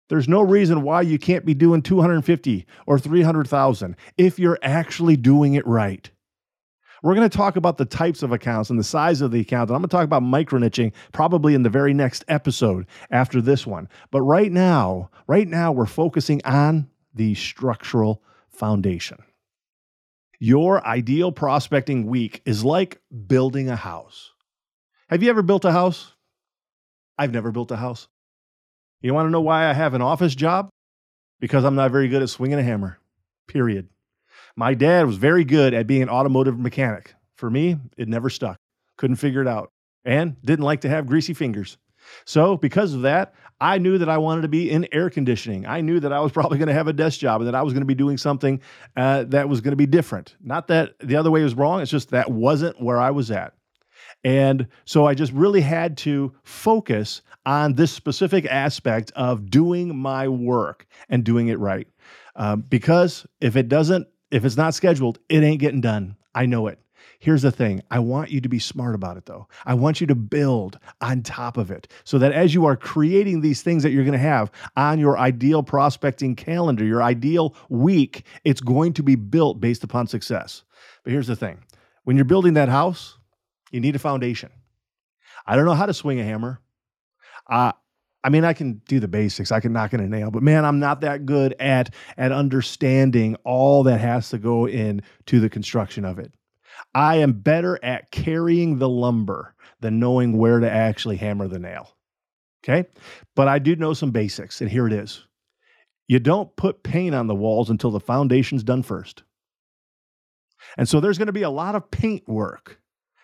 there's 0.10 0.28
no 0.28 0.42
reason 0.42 0.84
why 0.84 1.02
you 1.02 1.18
can't 1.18 1.46
be 1.46 1.54
doing 1.54 1.82
250 1.82 2.66
or 2.86 3.00
300,000 3.00 3.96
if 4.18 4.38
you're 4.38 4.60
actually 4.62 5.16
doing 5.16 5.56
it 5.56 5.66
right. 5.66 6.12
We're 7.04 7.16
going 7.16 7.30
to 7.30 7.38
talk 7.38 7.58
about 7.58 7.78
the 7.78 7.86
types 7.86 8.24
of 8.24 8.32
accounts 8.32 8.70
and 8.70 8.80
the 8.80 8.84
size 8.84 9.20
of 9.20 9.32
the 9.32 9.42
account. 9.42 9.70
And 9.70 9.76
I'm 9.76 9.82
going 9.82 9.90
to 9.90 9.94
talk 9.94 10.06
about 10.06 10.24
micro 10.24 10.58
niching 10.58 10.94
probably 11.12 11.54
in 11.54 11.62
the 11.62 11.70
very 11.70 11.94
next 11.94 12.24
episode 12.30 12.88
after 13.12 13.42
this 13.42 13.68
one. 13.68 13.90
But 14.10 14.22
right 14.22 14.50
now, 14.50 15.10
right 15.28 15.48
now, 15.48 15.74
we're 15.74 15.86
focusing 15.86 16.42
on 16.46 16.90
the 17.14 17.36
structural 17.36 18.24
foundation. 18.48 19.18
Your 20.40 20.86
ideal 20.88 21.34
prospecting 21.34 22.08
week 22.08 22.42
is 22.46 22.64
like 22.64 23.02
building 23.28 23.70
a 23.70 23.76
house. 23.76 24.32
Have 25.10 25.22
you 25.22 25.30
ever 25.30 25.42
built 25.42 25.66
a 25.66 25.74
house? 25.74 26.14
I've 27.18 27.34
never 27.34 27.52
built 27.52 27.72
a 27.72 27.76
house. 27.76 28.08
You 29.02 29.14
want 29.14 29.28
to 29.28 29.32
know 29.32 29.42
why 29.42 29.70
I 29.70 29.74
have 29.74 29.94
an 29.94 30.02
office 30.02 30.36
job? 30.36 30.70
Because 31.42 31.66
I'm 31.66 31.76
not 31.76 31.92
very 31.92 32.08
good 32.08 32.22
at 32.22 32.30
swinging 32.30 32.60
a 32.60 32.64
hammer, 32.64 32.98
period. 33.48 33.90
My 34.56 34.74
dad 34.74 35.06
was 35.06 35.18
very 35.18 35.44
good 35.44 35.74
at 35.74 35.88
being 35.88 36.04
an 36.04 36.10
automotive 36.10 36.60
mechanic. 36.60 37.16
For 37.38 37.50
me, 37.50 37.78
it 37.98 38.08
never 38.08 38.30
stuck. 38.30 38.58
Couldn't 38.98 39.16
figure 39.16 39.42
it 39.42 39.48
out 39.48 39.72
and 40.06 40.40
didn't 40.44 40.66
like 40.66 40.82
to 40.82 40.90
have 40.90 41.08
greasy 41.08 41.34
fingers. 41.34 41.78
So, 42.26 42.58
because 42.58 42.94
of 42.94 43.04
that, 43.04 43.34
I 43.62 43.78
knew 43.78 43.98
that 43.98 44.10
I 44.10 44.18
wanted 44.18 44.42
to 44.42 44.50
be 44.50 44.70
in 44.70 44.88
air 44.92 45.10
conditioning. 45.10 45.66
I 45.66 45.82
knew 45.82 46.00
that 46.02 46.12
I 46.12 46.20
was 46.20 46.32
probably 46.34 46.58
going 46.58 46.68
to 46.68 46.74
have 46.74 46.88
a 46.88 46.94
desk 46.94 47.20
job 47.20 47.42
and 47.42 47.48
that 47.48 47.56
I 47.56 47.62
was 47.62 47.74
going 47.74 47.82
to 47.82 47.88
be 47.88 47.96
doing 47.96 48.18
something 48.18 48.62
uh, 48.96 49.24
that 49.26 49.48
was 49.50 49.62
going 49.62 49.72
to 49.72 49.78
be 49.78 49.86
different. 49.86 50.36
Not 50.42 50.68
that 50.68 51.00
the 51.00 51.16
other 51.16 51.32
way 51.32 51.44
was 51.44 51.56
wrong, 51.56 51.82
it's 51.82 51.92
just 51.92 52.10
that 52.10 52.30
wasn't 52.30 52.82
where 52.82 53.00
I 53.00 53.12
was 53.12 53.32
at. 53.32 53.54
And 54.26 54.68
so 54.86 55.06
I 55.06 55.16
just 55.16 55.34
really 55.34 55.62
had 55.62 55.98
to 56.00 56.34
focus 56.44 57.22
on 57.46 57.74
this 57.74 57.92
specific 57.92 58.46
aspect 58.46 59.12
of 59.16 59.50
doing 59.50 59.98
my 59.98 60.28
work 60.28 60.86
and 61.10 61.24
doing 61.24 61.48
it 61.48 61.60
right. 61.60 61.88
Um, 62.36 62.62
because 62.62 63.26
if 63.42 63.56
it 63.56 63.68
doesn't 63.68 64.08
if 64.34 64.44
it's 64.44 64.58
not 64.58 64.74
scheduled, 64.74 65.20
it 65.30 65.44
ain't 65.44 65.60
getting 65.60 65.82
done. 65.82 66.18
I 66.34 66.48
know 66.48 66.66
it. 66.66 66.80
Here's 67.20 67.44
the 67.44 67.52
thing 67.52 67.84
I 67.92 68.00
want 68.00 68.32
you 68.32 68.42
to 68.42 68.50
be 68.50 68.58
smart 68.58 68.96
about 68.96 69.16
it, 69.16 69.28
though. 69.28 69.48
I 69.64 69.76
want 69.76 70.02
you 70.02 70.08
to 70.08 70.16
build 70.16 70.80
on 71.02 71.22
top 71.22 71.56
of 71.56 71.70
it 71.70 71.88
so 72.04 72.18
that 72.18 72.32
as 72.32 72.54
you 72.54 72.66
are 72.66 72.76
creating 72.76 73.42
these 73.42 73.62
things 73.62 73.84
that 73.84 73.92
you're 73.92 74.04
going 74.04 74.14
to 74.14 74.18
have 74.18 74.52
on 74.76 75.00
your 75.00 75.20
ideal 75.20 75.62
prospecting 75.62 76.36
calendar, 76.36 76.84
your 76.84 77.04
ideal 77.04 77.56
week, 77.70 78.26
it's 78.44 78.60
going 78.60 78.94
to 78.94 79.04
be 79.04 79.16
built 79.16 79.62
based 79.62 79.84
upon 79.84 80.08
success. 80.08 80.64
But 81.04 81.14
here's 81.14 81.28
the 81.28 81.36
thing 81.36 81.60
when 82.04 82.16
you're 82.16 82.26
building 82.26 82.56
that 82.56 82.70
house, 82.70 83.18
you 83.72 83.80
need 83.80 83.96
a 83.96 84.00
foundation. 84.00 84.50
I 85.46 85.56
don't 85.56 85.66
know 85.66 85.76
how 85.76 85.86
to 85.86 85.94
swing 85.94 86.20
a 86.20 86.24
hammer. 86.24 86.60
Uh, 87.48 87.74
I 88.24 88.30
mean, 88.30 88.46
I 88.46 88.54
can 88.54 88.82
do 88.88 89.00
the 89.00 89.08
basics. 89.08 89.52
I 89.52 89.60
can 89.60 89.74
knock 89.74 89.94
in 89.94 90.00
a 90.00 90.08
nail, 90.08 90.32
but 90.32 90.44
man, 90.44 90.64
I'm 90.64 90.80
not 90.80 91.02
that 91.02 91.26
good 91.26 91.56
at 91.60 91.94
at 92.18 92.32
understanding 92.32 93.36
all 93.44 93.84
that 93.84 94.00
has 94.00 94.30
to 94.30 94.38
go 94.38 94.66
into 94.66 95.40
the 95.40 95.50
construction 95.50 96.06
of 96.06 96.20
it. 96.20 96.32
I 96.96 97.18
am 97.18 97.34
better 97.34 97.80
at 97.84 98.12
carrying 98.12 98.80
the 98.80 98.90
lumber 98.90 99.56
than 99.82 100.00
knowing 100.00 100.38
where 100.38 100.60
to 100.60 100.70
actually 100.70 101.18
hammer 101.18 101.48
the 101.48 101.60
nail. 101.60 101.96
Okay? 102.64 102.88
But 103.36 103.48
I 103.48 103.60
do 103.60 103.76
know 103.76 103.94
some 103.94 104.12
basics, 104.12 104.62
and 104.62 104.70
here 104.70 104.88
it 104.88 104.94
is. 104.94 105.28
You 106.08 106.20
don't 106.20 106.56
put 106.56 106.84
paint 106.84 107.16
on 107.16 107.28
the 107.28 107.36
walls 107.36 107.70
until 107.70 107.92
the 107.92 108.00
foundation's 108.00 108.64
done 108.64 108.84
first. 108.84 109.24
And 110.78 110.88
so 110.88 111.00
there's 111.00 111.18
going 111.18 111.28
to 111.28 111.34
be 111.34 111.42
a 111.42 111.50
lot 111.50 111.76
of 111.76 111.92
paint 111.92 112.28
work 112.28 112.80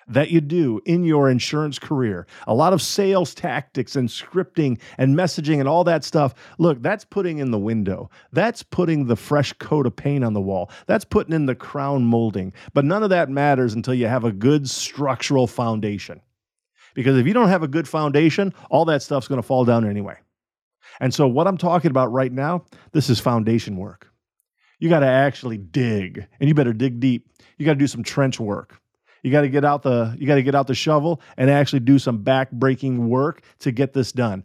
that 0.09 0.31
you 0.31 0.41
do 0.41 0.81
in 0.85 1.03
your 1.03 1.29
insurance 1.29 1.79
career, 1.79 2.27
a 2.47 2.53
lot 2.53 2.73
of 2.73 2.81
sales 2.81 3.33
tactics 3.33 3.95
and 3.95 4.09
scripting 4.09 4.79
and 4.97 5.15
messaging 5.15 5.59
and 5.59 5.69
all 5.69 5.83
that 5.83 6.03
stuff. 6.03 6.33
Look, 6.57 6.81
that's 6.81 7.05
putting 7.05 7.37
in 7.37 7.51
the 7.51 7.59
window. 7.59 8.09
That's 8.33 8.63
putting 8.63 9.05
the 9.05 9.15
fresh 9.15 9.53
coat 9.53 9.85
of 9.85 9.95
paint 9.95 10.23
on 10.23 10.33
the 10.33 10.41
wall. 10.41 10.71
That's 10.87 11.05
putting 11.05 11.33
in 11.33 11.45
the 11.45 11.55
crown 11.55 12.03
molding. 12.03 12.53
But 12.73 12.85
none 12.85 13.03
of 13.03 13.11
that 13.11 13.29
matters 13.29 13.73
until 13.73 13.93
you 13.93 14.07
have 14.07 14.25
a 14.25 14.31
good 14.31 14.69
structural 14.69 15.47
foundation. 15.47 16.21
Because 16.95 17.17
if 17.17 17.27
you 17.27 17.33
don't 17.33 17.49
have 17.49 17.63
a 17.63 17.67
good 17.67 17.87
foundation, 17.87 18.53
all 18.69 18.85
that 18.85 19.03
stuff's 19.03 19.27
going 19.27 19.41
to 19.41 19.47
fall 19.47 19.63
down 19.63 19.87
anyway. 19.87 20.17
And 20.99 21.13
so, 21.13 21.27
what 21.27 21.47
I'm 21.47 21.57
talking 21.57 21.91
about 21.91 22.11
right 22.11 22.31
now, 22.31 22.65
this 22.91 23.09
is 23.09 23.19
foundation 23.19 23.77
work. 23.77 24.11
You 24.79 24.89
got 24.89 24.99
to 24.99 25.07
actually 25.07 25.57
dig, 25.57 26.25
and 26.39 26.47
you 26.47 26.55
better 26.55 26.73
dig 26.73 26.99
deep. 26.99 27.29
You 27.57 27.65
got 27.65 27.73
to 27.73 27.79
do 27.79 27.87
some 27.87 28.03
trench 28.03 28.39
work. 28.39 28.81
You 29.23 29.31
got 29.31 29.41
to 29.41 29.49
get 29.49 29.65
out 29.65 29.83
the 29.83 30.15
you 30.17 30.27
got 30.27 30.35
to 30.35 30.43
get 30.43 30.55
out 30.55 30.67
the 30.67 30.75
shovel 30.75 31.21
and 31.37 31.49
actually 31.49 31.81
do 31.81 31.99
some 31.99 32.23
back-breaking 32.23 33.09
work 33.09 33.41
to 33.59 33.71
get 33.71 33.93
this 33.93 34.11
done. 34.11 34.43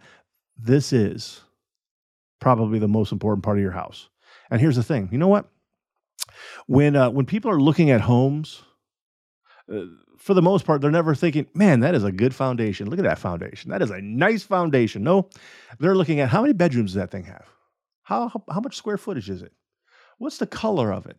This 0.56 0.92
is 0.92 1.40
probably 2.40 2.78
the 2.78 2.88
most 2.88 3.12
important 3.12 3.44
part 3.44 3.56
of 3.56 3.62
your 3.62 3.72
house. 3.72 4.08
And 4.50 4.60
here's 4.60 4.76
the 4.76 4.82
thing. 4.82 5.08
You 5.12 5.18
know 5.18 5.28
what? 5.28 5.48
When 6.66 6.96
uh, 6.96 7.10
when 7.10 7.26
people 7.26 7.50
are 7.50 7.60
looking 7.60 7.90
at 7.90 8.00
homes, 8.00 8.62
uh, 9.72 9.84
for 10.18 10.34
the 10.34 10.42
most 10.42 10.64
part, 10.64 10.80
they're 10.80 10.90
never 10.90 11.14
thinking, 11.14 11.46
"Man, 11.54 11.80
that 11.80 11.94
is 11.94 12.04
a 12.04 12.12
good 12.12 12.34
foundation. 12.34 12.88
Look 12.88 12.98
at 12.98 13.04
that 13.04 13.18
foundation. 13.18 13.70
That 13.70 13.82
is 13.82 13.90
a 13.90 14.00
nice 14.00 14.42
foundation." 14.42 15.02
No, 15.02 15.28
they're 15.78 15.96
looking 15.96 16.20
at 16.20 16.28
how 16.28 16.42
many 16.42 16.52
bedrooms 16.52 16.92
does 16.92 17.00
that 17.00 17.10
thing 17.10 17.24
have? 17.24 17.46
How 18.02 18.28
how, 18.28 18.42
how 18.50 18.60
much 18.60 18.76
square 18.76 18.98
footage 18.98 19.30
is 19.30 19.42
it? 19.42 19.52
What's 20.18 20.38
the 20.38 20.46
color 20.46 20.92
of 20.92 21.06
it? 21.06 21.18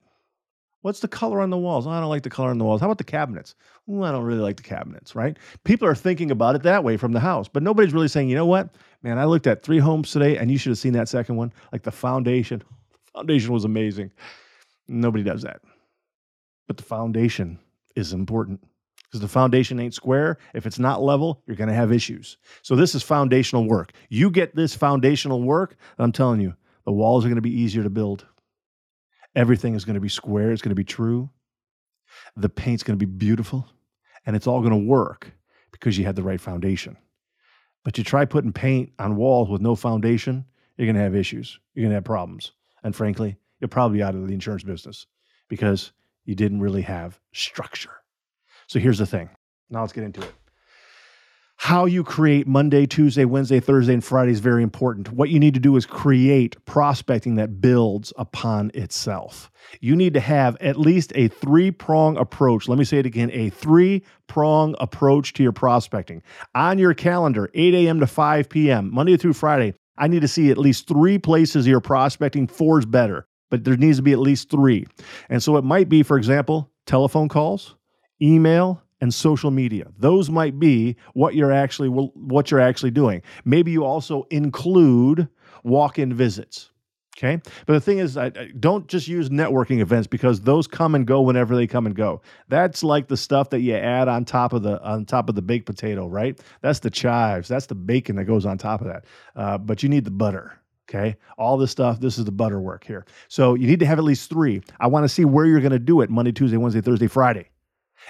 What's 0.86 1.00
the 1.00 1.08
color 1.08 1.42
on 1.42 1.50
the 1.50 1.58
walls? 1.58 1.88
Oh, 1.88 1.90
I 1.90 2.00
don't 2.00 2.10
like 2.10 2.22
the 2.22 2.30
color 2.30 2.52
on 2.52 2.60
the 2.60 2.64
walls. 2.64 2.80
How 2.80 2.86
about 2.86 3.00
the 3.00 3.04
cabinets? 3.04 3.56
Ooh, 3.90 4.04
I 4.04 4.12
don't 4.12 4.24
really 4.24 4.42
like 4.42 4.58
the 4.58 4.62
cabinets, 4.62 5.16
right? 5.16 5.36
People 5.64 5.88
are 5.88 5.96
thinking 5.96 6.30
about 6.30 6.54
it 6.54 6.62
that 6.62 6.84
way 6.84 6.96
from 6.96 7.12
the 7.12 7.20
house, 7.20 7.48
but 7.48 7.64
nobody's 7.64 7.92
really 7.92 8.08
saying, 8.08 8.30
you 8.30 8.36
know 8.36 8.46
what? 8.46 8.70
Man, 9.02 9.18
I 9.18 9.26
looked 9.26 9.48
at 9.48 9.64
three 9.64 9.80
homes 9.80 10.12
today 10.12 10.38
and 10.38 10.52
you 10.52 10.60
should 10.60 10.70
have 10.70 10.78
seen 10.78 10.94
that 10.94 11.10
second 11.10 11.38
one. 11.38 11.52
Like 11.72 11.82
the 11.82 11.92
foundation. 11.92 12.62
Foundation 13.16 13.52
was 13.52 13.66
amazing. 13.66 14.12
Nobody 14.88 15.24
does 15.24 15.42
that. 15.42 15.60
But 16.68 16.78
the 16.78 16.84
foundation 16.84 17.58
is 17.96 18.14
important 18.14 18.64
because 19.06 19.22
the 19.22 19.28
foundation 19.28 19.80
ain't 19.80 19.96
square. 19.96 20.38
If 20.54 20.68
it's 20.68 20.78
not 20.78 21.02
level, 21.02 21.42
you're 21.48 21.56
going 21.56 21.70
to 21.70 21.74
have 21.74 21.92
issues. 21.92 22.38
So 22.62 22.76
this 22.76 22.94
is 22.94 23.02
foundational 23.02 23.68
work. 23.68 23.94
You 24.10 24.30
get 24.30 24.56
this 24.56 24.76
foundational 24.76 25.42
work, 25.42 25.78
I'm 25.98 26.12
telling 26.12 26.42
you, 26.42 26.54
the 26.84 26.92
walls 26.92 27.26
are 27.26 27.30
going 27.30 27.38
to 27.38 27.42
be 27.42 27.60
easier 27.60 27.82
to 27.82 27.90
build. 27.90 28.28
Everything 29.36 29.76
is 29.76 29.86
going 29.86 29.96
to 29.96 30.02
be 30.02 30.10
square. 30.10 30.52
It's 30.52 30.62
going 30.62 30.70
to 30.70 30.76
be 30.76 30.84
true. 30.84 31.30
The 32.36 32.50
paint's 32.50 32.84
going 32.84 32.98
to 32.98 33.06
be 33.06 33.12
beautiful. 33.12 33.68
And 34.26 34.36
it's 34.36 34.48
all 34.48 34.62
going 34.62 34.72
to 34.72 34.90
work 34.90 35.32
because 35.72 35.98
you 35.98 36.06
had 36.06 36.16
the 36.16 36.24
right 36.24 36.42
foundation. 36.42 36.98
But 37.84 37.98
you 37.98 38.04
try 38.04 38.26
putting 38.26 38.54
paint 38.54 38.92
on 38.98 39.16
walls 39.16 39.50
with 39.50 39.62
no 39.62 39.76
foundation, 39.76 40.46
you're 40.78 40.88
going 40.88 40.96
to 40.96 41.02
have 41.02 41.16
issues. 41.16 41.60
You're 41.74 41.84
going 41.84 41.92
to 41.92 41.96
have 41.96 42.04
problems. 42.04 42.54
And 42.84 42.96
frankly, 42.96 43.38
you'll 43.60 43.70
probably 43.70 44.02
out 44.02 44.16
of 44.16 44.28
the 44.28 44.34
insurance 44.34 44.64
business 44.64 45.06
because 45.48 45.92
you 46.24 46.34
didn't 46.34 46.62
really 46.62 46.82
have 46.82 47.20
structure. 47.34 47.92
So 48.68 48.80
here's 48.80 48.98
the 48.98 49.06
thing. 49.06 49.30
Now 49.70 49.82
let's 49.82 49.94
get 49.94 50.04
into 50.04 50.22
it 50.22 50.34
how 51.58 51.86
you 51.86 52.04
create 52.04 52.48
Monday, 52.48 52.86
Tuesday, 52.86 53.26
Wednesday, 53.26 53.60
Thursday, 53.60 53.94
and 53.94 54.04
Friday 54.04 54.32
is 54.32 54.40
very 54.40 54.62
important. 54.62 55.12
What 55.12 55.30
you 55.30 55.40
need 55.40 55.54
to 55.54 55.60
do 55.60 55.76
is 55.78 55.86
create 55.86 56.64
prospecting 56.66 57.36
that 57.36 57.62
builds 57.62 58.14
upon 58.18 58.72
itself. 58.74 59.50
You 59.80 59.96
need 59.96 60.14
to 60.14 60.20
have 60.20 60.58
at 60.62 60.78
least 60.78 61.12
a 61.16 61.28
three 61.28 61.72
prong 61.72 62.18
approach. 62.18 62.68
Let 62.68 62.78
me 62.78 62.86
say 62.86 63.00
it 63.00 63.06
again 63.06 63.32
a 63.34 63.50
three 63.50 64.04
prong 64.28 64.76
approach 64.80 65.34
to 65.34 65.44
your 65.44 65.54
prospecting. 65.54 66.22
On 66.54 66.78
your 66.78 66.94
calendar, 66.94 67.50
8 67.54 67.74
a.m. 67.74 68.00
to 68.00 68.08
5 68.08 68.50
p.m., 68.50 68.94
Monday 68.94 69.18
through 69.18 69.34
Friday, 69.34 69.74
I 69.98 70.08
need 70.08 70.22
to 70.22 70.28
see 70.28 70.52
at 70.52 70.58
least 70.58 70.88
three 70.88 71.18
places 71.18 71.66
you're 71.66 71.80
prospecting. 71.80 72.48
Four 72.48 72.80
is 72.80 72.86
better, 72.86 73.28
but 73.50 73.64
there 73.64 73.78
needs 73.78 73.98
to 73.98 74.04
be 74.04 74.14
at 74.14 74.20
least 74.20 74.50
three. 74.50 74.86
And 75.30 75.42
so 75.42 75.58
it 75.58 75.64
might 75.64 75.90
be, 75.90 76.04
for 76.04 76.18
example, 76.18 76.70
telephone 76.86 77.30
calls, 77.30 77.76
email, 78.22 78.82
and 79.06 79.14
social 79.14 79.52
media. 79.52 79.86
Those 80.00 80.32
might 80.32 80.60
be 80.60 80.96
what 81.14 81.36
you're 81.36 81.52
actually 81.52 81.90
what 81.90 82.50
you're 82.50 82.60
actually 82.60 82.90
doing. 82.90 83.22
Maybe 83.46 83.72
you 83.72 83.86
also 83.86 84.26
include 84.32 85.28
walk-in 85.64 86.12
visits. 86.12 86.72
Okay. 87.16 87.40
But 87.68 87.74
the 87.74 87.80
thing 87.80 88.00
is, 88.00 88.18
I, 88.18 88.26
I 88.26 88.52
don't 88.60 88.88
just 88.88 89.08
use 89.08 89.30
networking 89.30 89.80
events 89.80 90.08
because 90.08 90.42
those 90.42 90.66
come 90.66 90.96
and 90.96 91.06
go 91.06 91.22
whenever 91.22 91.56
they 91.56 91.68
come 91.68 91.86
and 91.86 91.96
go. 91.96 92.24
That's 92.50 92.84
like 92.84 93.08
the 93.08 93.16
stuff 93.16 93.52
that 93.52 93.62
you 93.62 93.76
add 93.76 94.08
on 94.08 94.26
top 94.26 94.54
of 94.54 94.64
the 94.64 94.82
on 94.84 95.06
top 95.06 95.30
of 95.30 95.36
the 95.36 95.42
baked 95.44 95.68
potato, 95.68 96.08
right? 96.08 96.38
That's 96.62 96.80
the 96.80 96.90
chives. 96.90 97.48
That's 97.48 97.68
the 97.68 97.76
bacon 97.76 98.16
that 98.16 98.26
goes 98.26 98.46
on 98.46 98.58
top 98.58 98.82
of 98.82 98.88
that. 98.88 99.06
Uh, 99.36 99.60
but 99.60 99.84
you 99.84 99.88
need 99.88 100.04
the 100.04 100.12
butter. 100.12 100.60
Okay. 100.90 101.16
All 101.38 101.58
this 101.58 101.72
stuff, 101.72 102.00
this 102.00 102.18
is 102.18 102.26
the 102.26 102.32
butter 102.32 102.60
work 102.60 102.84
here. 102.84 103.06
So 103.28 103.54
you 103.54 103.68
need 103.68 103.80
to 103.82 103.86
have 103.86 104.00
at 104.00 104.04
least 104.04 104.32
three. 104.32 104.62
I 104.80 104.88
want 104.88 105.04
to 105.04 105.10
see 105.10 105.26
where 105.26 105.46
you're 105.46 105.62
going 105.62 105.72
to 105.72 105.80
do 105.80 106.02
it 106.02 106.10
Monday, 106.10 106.32
Tuesday, 106.32 106.58
Wednesday, 106.58 106.82
Thursday, 106.82 107.08
Friday 107.08 107.50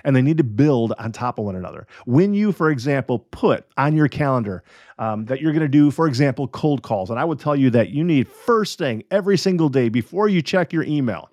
and 0.03 0.15
they 0.15 0.21
need 0.21 0.37
to 0.37 0.43
build 0.43 0.93
on 0.97 1.11
top 1.11 1.39
of 1.39 1.45
one 1.45 1.55
another. 1.55 1.87
When 2.05 2.33
you, 2.33 2.51
for 2.51 2.69
example, 2.69 3.19
put 3.19 3.65
on 3.77 3.95
your 3.95 4.07
calendar 4.07 4.63
um, 4.97 5.25
that 5.25 5.41
you're 5.41 5.51
going 5.51 5.61
to 5.61 5.67
do, 5.67 5.91
for 5.91 6.07
example, 6.07 6.47
cold 6.47 6.83
calls, 6.83 7.09
and 7.09 7.19
I 7.19 7.25
would 7.25 7.39
tell 7.39 7.55
you 7.55 7.69
that 7.71 7.89
you 7.89 8.03
need 8.03 8.27
first 8.27 8.77
thing 8.77 9.03
every 9.11 9.37
single 9.37 9.69
day 9.69 9.89
before 9.89 10.27
you 10.27 10.41
check 10.41 10.73
your 10.73 10.83
email, 10.83 11.29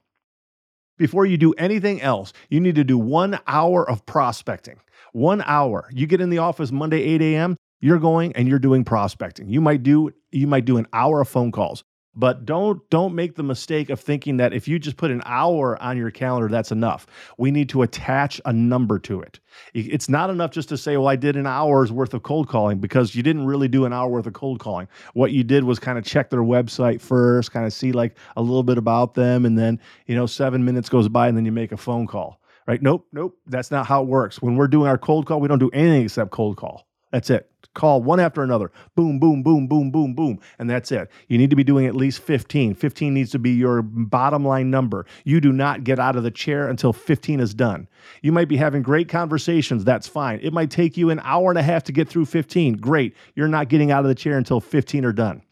before 0.98 1.26
you 1.26 1.36
do 1.36 1.52
anything 1.54 2.00
else, 2.00 2.32
you 2.48 2.60
need 2.60 2.76
to 2.76 2.84
do 2.84 2.98
one 2.98 3.38
hour 3.46 3.88
of 3.88 4.06
prospecting. 4.06 4.78
One 5.12 5.42
hour. 5.46 5.90
You 5.92 6.06
get 6.06 6.20
in 6.20 6.30
the 6.30 6.38
office 6.38 6.70
Monday, 6.70 7.02
8 7.02 7.22
a.m., 7.22 7.56
you're 7.80 7.98
going 7.98 8.32
and 8.36 8.48
you're 8.48 8.60
doing 8.60 8.84
prospecting. 8.84 9.48
You 9.48 9.60
might 9.60 9.82
do 9.82 10.14
you 10.30 10.46
might 10.46 10.64
do 10.64 10.78
an 10.78 10.86
hour 10.92 11.20
of 11.20 11.28
phone 11.28 11.50
calls. 11.50 11.82
But 12.14 12.44
don't 12.44 12.88
don't 12.90 13.14
make 13.14 13.36
the 13.36 13.42
mistake 13.42 13.88
of 13.88 13.98
thinking 13.98 14.36
that 14.36 14.52
if 14.52 14.68
you 14.68 14.78
just 14.78 14.98
put 14.98 15.10
an 15.10 15.22
hour 15.24 15.80
on 15.82 15.96
your 15.96 16.10
calendar, 16.10 16.48
that's 16.48 16.70
enough. 16.70 17.06
We 17.38 17.50
need 17.50 17.70
to 17.70 17.80
attach 17.82 18.38
a 18.44 18.52
number 18.52 18.98
to 19.00 19.22
it. 19.22 19.40
It's 19.72 20.10
not 20.10 20.28
enough 20.28 20.50
just 20.50 20.68
to 20.70 20.76
say, 20.76 20.98
"Well, 20.98 21.08
I 21.08 21.16
did 21.16 21.36
an 21.36 21.46
hour's 21.46 21.90
worth 21.90 22.12
of 22.12 22.22
cold 22.22 22.48
calling," 22.48 22.78
because 22.78 23.14
you 23.14 23.22
didn't 23.22 23.46
really 23.46 23.68
do 23.68 23.86
an 23.86 23.94
hour 23.94 24.10
worth 24.10 24.26
of 24.26 24.34
cold 24.34 24.58
calling. 24.60 24.88
What 25.14 25.32
you 25.32 25.42
did 25.42 25.64
was 25.64 25.78
kind 25.78 25.96
of 25.96 26.04
check 26.04 26.28
their 26.28 26.42
website 26.42 27.00
first, 27.00 27.50
kind 27.50 27.64
of 27.64 27.72
see 27.72 27.92
like 27.92 28.18
a 28.36 28.42
little 28.42 28.62
bit 28.62 28.76
about 28.76 29.14
them, 29.14 29.46
and 29.46 29.58
then 29.58 29.80
you 30.06 30.14
know 30.14 30.26
seven 30.26 30.66
minutes 30.66 30.90
goes 30.90 31.08
by, 31.08 31.28
and 31.28 31.36
then 31.36 31.46
you 31.46 31.52
make 31.52 31.72
a 31.72 31.78
phone 31.78 32.06
call. 32.06 32.40
Right? 32.66 32.80
Nope, 32.82 33.06
nope. 33.12 33.36
That's 33.46 33.70
not 33.70 33.86
how 33.86 34.02
it 34.02 34.08
works. 34.08 34.40
When 34.40 34.56
we're 34.56 34.68
doing 34.68 34.86
our 34.86 34.98
cold 34.98 35.26
call, 35.26 35.40
we 35.40 35.48
don't 35.48 35.58
do 35.58 35.70
anything 35.70 36.02
except 36.04 36.30
cold 36.30 36.56
call. 36.56 36.86
That's 37.12 37.30
it. 37.30 37.48
Call 37.74 38.02
one 38.02 38.20
after 38.20 38.42
another. 38.42 38.70
Boom, 38.96 39.18
boom, 39.18 39.42
boom, 39.42 39.66
boom, 39.66 39.90
boom, 39.90 40.14
boom. 40.14 40.40
And 40.58 40.68
that's 40.68 40.92
it. 40.92 41.10
You 41.28 41.38
need 41.38 41.50
to 41.50 41.56
be 41.56 41.64
doing 41.64 41.86
at 41.86 41.94
least 41.94 42.20
15. 42.20 42.74
15 42.74 43.14
needs 43.14 43.30
to 43.30 43.38
be 43.38 43.50
your 43.50 43.82
bottom 43.82 44.44
line 44.44 44.70
number. 44.70 45.06
You 45.24 45.40
do 45.40 45.52
not 45.52 45.84
get 45.84 45.98
out 45.98 46.16
of 46.16 46.22
the 46.22 46.30
chair 46.30 46.68
until 46.68 46.92
15 46.92 47.40
is 47.40 47.54
done. 47.54 47.88
You 48.20 48.32
might 48.32 48.48
be 48.48 48.56
having 48.56 48.82
great 48.82 49.08
conversations. 49.08 49.84
That's 49.84 50.08
fine. 50.08 50.40
It 50.42 50.52
might 50.52 50.70
take 50.70 50.96
you 50.96 51.10
an 51.10 51.20
hour 51.22 51.50
and 51.50 51.58
a 51.58 51.62
half 51.62 51.84
to 51.84 51.92
get 51.92 52.08
through 52.08 52.26
15. 52.26 52.74
Great. 52.74 53.14
You're 53.34 53.48
not 53.48 53.68
getting 53.68 53.90
out 53.90 54.04
of 54.04 54.08
the 54.08 54.14
chair 54.14 54.36
until 54.36 54.60
15 54.60 55.04
are 55.04 55.12
done. 55.12 55.42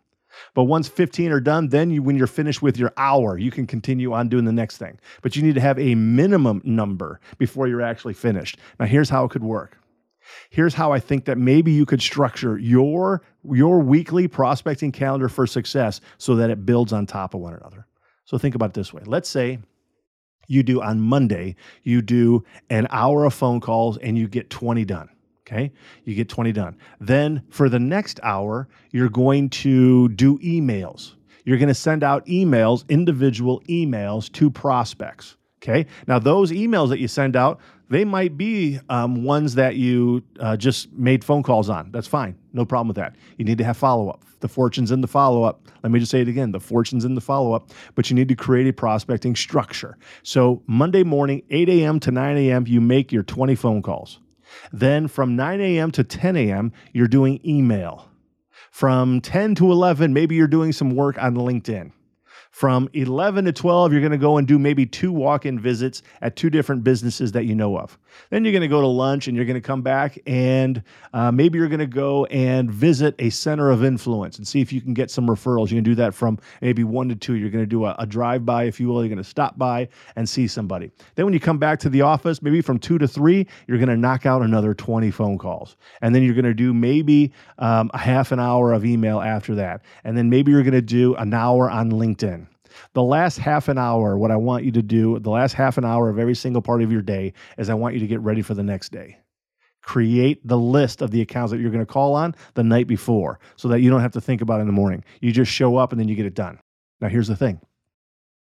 But 0.54 0.64
once 0.64 0.88
15 0.88 1.32
are 1.32 1.40
done, 1.40 1.68
then 1.68 1.90
you, 1.90 2.02
when 2.02 2.16
you're 2.16 2.26
finished 2.26 2.62
with 2.62 2.78
your 2.78 2.92
hour, 2.96 3.38
you 3.38 3.50
can 3.50 3.66
continue 3.66 4.12
on 4.12 4.28
doing 4.28 4.44
the 4.44 4.52
next 4.52 4.78
thing. 4.78 4.98
But 5.22 5.36
you 5.36 5.42
need 5.42 5.54
to 5.54 5.60
have 5.60 5.78
a 5.78 5.94
minimum 5.94 6.62
number 6.64 7.20
before 7.38 7.66
you're 7.66 7.82
actually 7.82 8.14
finished. 8.14 8.58
Now, 8.78 8.86
here's 8.86 9.10
how 9.10 9.24
it 9.24 9.30
could 9.30 9.44
work 9.44 9.79
here's 10.50 10.74
how 10.74 10.92
I 10.92 11.00
think 11.00 11.24
that 11.26 11.38
maybe 11.38 11.72
you 11.72 11.86
could 11.86 12.02
structure 12.02 12.58
your 12.58 13.22
your 13.52 13.80
weekly 13.80 14.28
prospecting 14.28 14.92
calendar 14.92 15.28
for 15.28 15.46
success 15.46 16.00
so 16.18 16.36
that 16.36 16.50
it 16.50 16.66
builds 16.66 16.92
on 16.92 17.06
top 17.06 17.34
of 17.34 17.40
one 17.40 17.54
another. 17.54 17.86
So 18.24 18.38
think 18.38 18.54
about 18.54 18.70
it 18.70 18.74
this 18.74 18.92
way. 18.92 19.02
Let's 19.06 19.28
say 19.28 19.58
you 20.46 20.62
do 20.62 20.82
on 20.82 21.00
Monday, 21.00 21.56
you 21.84 22.02
do 22.02 22.44
an 22.70 22.86
hour 22.90 23.24
of 23.24 23.34
phone 23.34 23.60
calls 23.60 23.98
and 23.98 24.18
you 24.18 24.28
get 24.28 24.50
20 24.50 24.84
done. 24.84 25.08
Okay. 25.46 25.72
You 26.04 26.14
get 26.14 26.28
20 26.28 26.52
done. 26.52 26.76
Then 27.00 27.42
for 27.50 27.68
the 27.68 27.78
next 27.78 28.20
hour, 28.22 28.68
you're 28.92 29.08
going 29.08 29.50
to 29.50 30.08
do 30.10 30.38
emails. 30.38 31.14
You're 31.44 31.58
going 31.58 31.68
to 31.68 31.74
send 31.74 32.04
out 32.04 32.24
emails, 32.26 32.88
individual 32.88 33.60
emails 33.68 34.30
to 34.32 34.50
prospects. 34.50 35.36
Okay. 35.62 35.86
Now, 36.06 36.18
those 36.18 36.52
emails 36.52 36.88
that 36.90 37.00
you 37.00 37.08
send 37.08 37.36
out, 37.36 37.60
they 37.90 38.04
might 38.04 38.38
be 38.38 38.78
um, 38.88 39.24
ones 39.24 39.56
that 39.56 39.76
you 39.76 40.22
uh, 40.38 40.56
just 40.56 40.92
made 40.92 41.24
phone 41.24 41.42
calls 41.42 41.68
on. 41.68 41.90
That's 41.90 42.06
fine. 42.06 42.38
No 42.52 42.64
problem 42.64 42.88
with 42.88 42.96
that. 42.96 43.16
You 43.36 43.44
need 43.44 43.58
to 43.58 43.64
have 43.64 43.76
follow 43.76 44.08
up. 44.08 44.24
The 44.38 44.48
fortune's 44.48 44.90
in 44.90 45.00
the 45.00 45.08
follow 45.08 45.42
up. 45.42 45.66
Let 45.82 45.92
me 45.92 45.98
just 45.98 46.10
say 46.10 46.20
it 46.20 46.28
again 46.28 46.52
the 46.52 46.60
fortune's 46.60 47.04
in 47.04 47.14
the 47.14 47.20
follow 47.20 47.52
up, 47.52 47.70
but 47.94 48.08
you 48.08 48.16
need 48.16 48.28
to 48.28 48.36
create 48.36 48.66
a 48.68 48.72
prospecting 48.72 49.36
structure. 49.36 49.98
So, 50.22 50.62
Monday 50.66 51.02
morning, 51.02 51.42
8 51.50 51.68
a.m. 51.68 52.00
to 52.00 52.10
9 52.10 52.36
a.m., 52.38 52.66
you 52.66 52.80
make 52.80 53.12
your 53.12 53.22
20 53.22 53.54
phone 53.56 53.82
calls. 53.82 54.20
Then 54.72 55.08
from 55.08 55.36
9 55.36 55.60
a.m. 55.60 55.90
to 55.92 56.04
10 56.04 56.36
a.m., 56.36 56.72
you're 56.92 57.08
doing 57.08 57.40
email. 57.44 58.08
From 58.70 59.20
10 59.20 59.56
to 59.56 59.70
11, 59.72 60.14
maybe 60.14 60.36
you're 60.36 60.46
doing 60.46 60.72
some 60.72 60.94
work 60.94 61.20
on 61.20 61.34
LinkedIn. 61.34 61.92
From 62.50 62.90
11 62.94 63.44
to 63.44 63.52
12, 63.52 63.92
you're 63.92 64.00
going 64.00 64.10
to 64.12 64.18
go 64.18 64.36
and 64.36 64.46
do 64.46 64.58
maybe 64.58 64.84
two 64.84 65.12
walk 65.12 65.46
in 65.46 65.58
visits 65.58 66.02
at 66.20 66.34
two 66.34 66.50
different 66.50 66.82
businesses 66.82 67.32
that 67.32 67.44
you 67.44 67.54
know 67.54 67.78
of. 67.78 67.96
Then 68.30 68.44
you're 68.44 68.52
going 68.52 68.62
to 68.62 68.68
go 68.68 68.80
to 68.80 68.86
lunch 68.86 69.28
and 69.28 69.36
you're 69.36 69.46
going 69.46 69.54
to 69.54 69.66
come 69.66 69.82
back 69.82 70.18
and 70.26 70.82
uh, 71.14 71.30
maybe 71.30 71.58
you're 71.58 71.68
going 71.68 71.78
to 71.78 71.86
go 71.86 72.24
and 72.26 72.70
visit 72.70 73.14
a 73.20 73.30
center 73.30 73.70
of 73.70 73.84
influence 73.84 74.36
and 74.36 74.46
see 74.46 74.60
if 74.60 74.72
you 74.72 74.80
can 74.80 74.94
get 74.94 75.10
some 75.10 75.28
referrals. 75.28 75.70
You 75.70 75.76
can 75.76 75.84
do 75.84 75.94
that 75.94 76.12
from 76.12 76.38
maybe 76.60 76.82
one 76.84 77.08
to 77.08 77.14
two. 77.14 77.34
You're 77.34 77.50
going 77.50 77.62
to 77.62 77.68
do 77.68 77.84
a, 77.84 77.94
a 78.00 78.06
drive 78.06 78.44
by, 78.44 78.64
if 78.64 78.80
you 78.80 78.88
will. 78.88 79.02
You're 79.02 79.08
going 79.08 79.18
to 79.18 79.24
stop 79.24 79.56
by 79.56 79.88
and 80.16 80.28
see 80.28 80.48
somebody. 80.48 80.90
Then 81.14 81.24
when 81.24 81.34
you 81.34 81.40
come 81.40 81.58
back 81.58 81.78
to 81.80 81.88
the 81.88 82.02
office, 82.02 82.42
maybe 82.42 82.60
from 82.60 82.78
two 82.78 82.98
to 82.98 83.06
three, 83.06 83.46
you're 83.68 83.78
going 83.78 83.88
to 83.88 83.96
knock 83.96 84.26
out 84.26 84.42
another 84.42 84.74
20 84.74 85.10
phone 85.12 85.38
calls. 85.38 85.76
And 86.02 86.14
then 86.14 86.24
you're 86.24 86.34
going 86.34 86.44
to 86.44 86.52
do 86.52 86.74
maybe 86.74 87.32
um, 87.58 87.90
a 87.94 87.98
half 87.98 88.32
an 88.32 88.40
hour 88.40 88.72
of 88.72 88.84
email 88.84 89.20
after 89.20 89.54
that. 89.54 89.82
And 90.04 90.16
then 90.16 90.28
maybe 90.28 90.50
you're 90.50 90.62
going 90.62 90.72
to 90.72 90.82
do 90.82 91.14
an 91.14 91.32
hour 91.32 91.70
on 91.70 91.92
LinkedIn. 91.92 92.49
The 92.92 93.02
last 93.02 93.38
half 93.38 93.68
an 93.68 93.78
hour, 93.78 94.16
what 94.16 94.30
I 94.30 94.36
want 94.36 94.64
you 94.64 94.72
to 94.72 94.82
do, 94.82 95.18
the 95.18 95.30
last 95.30 95.52
half 95.52 95.78
an 95.78 95.84
hour 95.84 96.08
of 96.08 96.18
every 96.18 96.34
single 96.34 96.62
part 96.62 96.82
of 96.82 96.92
your 96.92 97.02
day, 97.02 97.32
is 97.58 97.70
I 97.70 97.74
want 97.74 97.94
you 97.94 98.00
to 98.00 98.06
get 98.06 98.20
ready 98.20 98.42
for 98.42 98.54
the 98.54 98.62
next 98.62 98.90
day. 98.90 99.18
Create 99.82 100.46
the 100.46 100.58
list 100.58 101.02
of 101.02 101.10
the 101.10 101.22
accounts 101.22 101.52
that 101.52 101.60
you're 101.60 101.70
going 101.70 101.84
to 101.84 101.92
call 101.92 102.14
on 102.14 102.34
the 102.54 102.62
night 102.62 102.86
before 102.86 103.40
so 103.56 103.68
that 103.68 103.80
you 103.80 103.90
don't 103.90 104.02
have 104.02 104.12
to 104.12 104.20
think 104.20 104.42
about 104.42 104.58
it 104.58 104.62
in 104.62 104.66
the 104.66 104.72
morning. 104.72 105.02
You 105.20 105.32
just 105.32 105.50
show 105.50 105.76
up 105.76 105.92
and 105.92 106.00
then 106.00 106.08
you 106.08 106.14
get 106.14 106.26
it 106.26 106.34
done. 106.34 106.58
Now, 107.00 107.08
here's 107.08 107.28
the 107.28 107.36
thing 107.36 107.60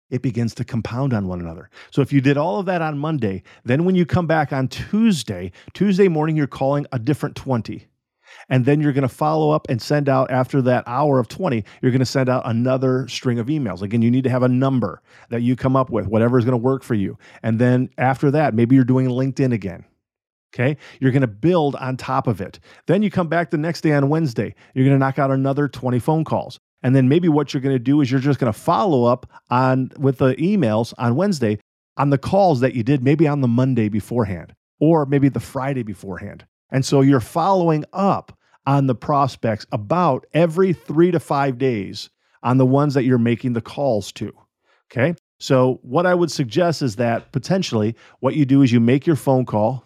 it 0.09 0.21
begins 0.21 0.53
to 0.53 0.63
compound 0.63 1.11
on 1.11 1.27
one 1.27 1.39
another. 1.39 1.69
So 1.89 2.01
if 2.01 2.13
you 2.13 2.21
did 2.21 2.37
all 2.37 2.59
of 2.59 2.67
that 2.67 2.83
on 2.83 2.99
Monday, 2.99 3.41
then 3.63 3.83
when 3.83 3.95
you 3.95 4.05
come 4.05 4.27
back 4.27 4.53
on 4.53 4.67
Tuesday, 4.67 5.51
Tuesday 5.73 6.07
morning, 6.07 6.35
you're 6.35 6.45
calling 6.45 6.85
a 6.91 6.99
different 6.99 7.35
20. 7.35 7.87
And 8.49 8.65
then 8.65 8.81
you're 8.81 8.93
going 8.93 9.03
to 9.03 9.07
follow 9.07 9.51
up 9.51 9.67
and 9.69 9.81
send 9.81 10.09
out 10.09 10.31
after 10.31 10.61
that 10.63 10.83
hour 10.87 11.19
of 11.19 11.27
20, 11.27 11.63
you're 11.81 11.91
going 11.91 11.99
to 11.99 12.05
send 12.05 12.29
out 12.29 12.43
another 12.45 13.07
string 13.07 13.39
of 13.39 13.47
emails. 13.47 13.81
Again, 13.81 14.01
you 14.01 14.11
need 14.11 14.23
to 14.25 14.29
have 14.29 14.43
a 14.43 14.49
number 14.49 15.01
that 15.29 15.41
you 15.41 15.55
come 15.55 15.75
up 15.75 15.89
with, 15.89 16.07
whatever 16.07 16.37
is 16.37 16.45
going 16.45 16.53
to 16.53 16.57
work 16.57 16.83
for 16.83 16.95
you. 16.95 17.17
And 17.41 17.59
then 17.59 17.89
after 17.97 18.31
that, 18.31 18.53
maybe 18.53 18.75
you're 18.75 18.83
doing 18.83 19.07
LinkedIn 19.07 19.53
again. 19.53 19.85
Okay. 20.53 20.77
You're 20.99 21.11
going 21.11 21.21
to 21.21 21.27
build 21.27 21.75
on 21.77 21.97
top 21.97 22.27
of 22.27 22.39
it. 22.39 22.59
Then 22.85 23.01
you 23.01 23.09
come 23.09 23.27
back 23.27 23.49
the 23.49 23.57
next 23.57 23.81
day 23.81 23.91
on 23.93 24.09
Wednesday. 24.09 24.53
You're 24.75 24.85
going 24.85 24.95
to 24.95 24.99
knock 24.99 25.17
out 25.17 25.31
another 25.31 25.67
20 25.67 25.97
phone 25.97 26.23
calls. 26.23 26.59
And 26.83 26.95
then 26.95 27.09
maybe 27.09 27.27
what 27.27 27.53
you're 27.53 27.61
going 27.61 27.75
to 27.75 27.79
do 27.79 28.01
is 28.01 28.11
you're 28.11 28.19
just 28.19 28.39
going 28.39 28.51
to 28.51 28.59
follow 28.59 29.05
up 29.05 29.25
on 29.49 29.89
with 29.97 30.17
the 30.17 30.35
emails 30.35 30.93
on 30.97 31.15
Wednesday 31.15 31.57
on 31.97 32.09
the 32.09 32.17
calls 32.17 32.59
that 32.59 32.75
you 32.75 32.83
did 32.83 33.03
maybe 33.03 33.27
on 33.27 33.41
the 33.41 33.47
Monday 33.47 33.89
beforehand 33.89 34.53
or 34.79 35.05
maybe 35.05 35.29
the 35.29 35.39
Friday 35.39 35.83
beforehand. 35.83 36.45
And 36.73 36.83
so 36.83 36.99
you're 37.01 37.21
following 37.21 37.85
up 37.93 38.37
on 38.65 38.87
the 38.87 38.95
prospects 38.95 39.65
about 39.71 40.25
every 40.33 40.73
three 40.73 41.11
to 41.11 41.19
five 41.19 41.57
days 41.57 42.09
on 42.41 42.57
the 42.57 42.65
ones 42.65 42.95
that 42.95 43.03
you're 43.03 43.17
making 43.17 43.53
the 43.53 43.61
calls 43.61 44.11
to. 44.13 44.33
Okay. 44.91 45.15
So, 45.39 45.79
what 45.81 46.05
I 46.05 46.13
would 46.13 46.31
suggest 46.31 46.81
is 46.81 46.95
that 46.97 47.31
potentially 47.31 47.95
what 48.21 48.35
you 48.35 48.45
do 48.45 48.61
is 48.61 48.71
you 48.71 48.79
make 48.79 49.05
your 49.05 49.15
phone 49.15 49.45
call, 49.45 49.83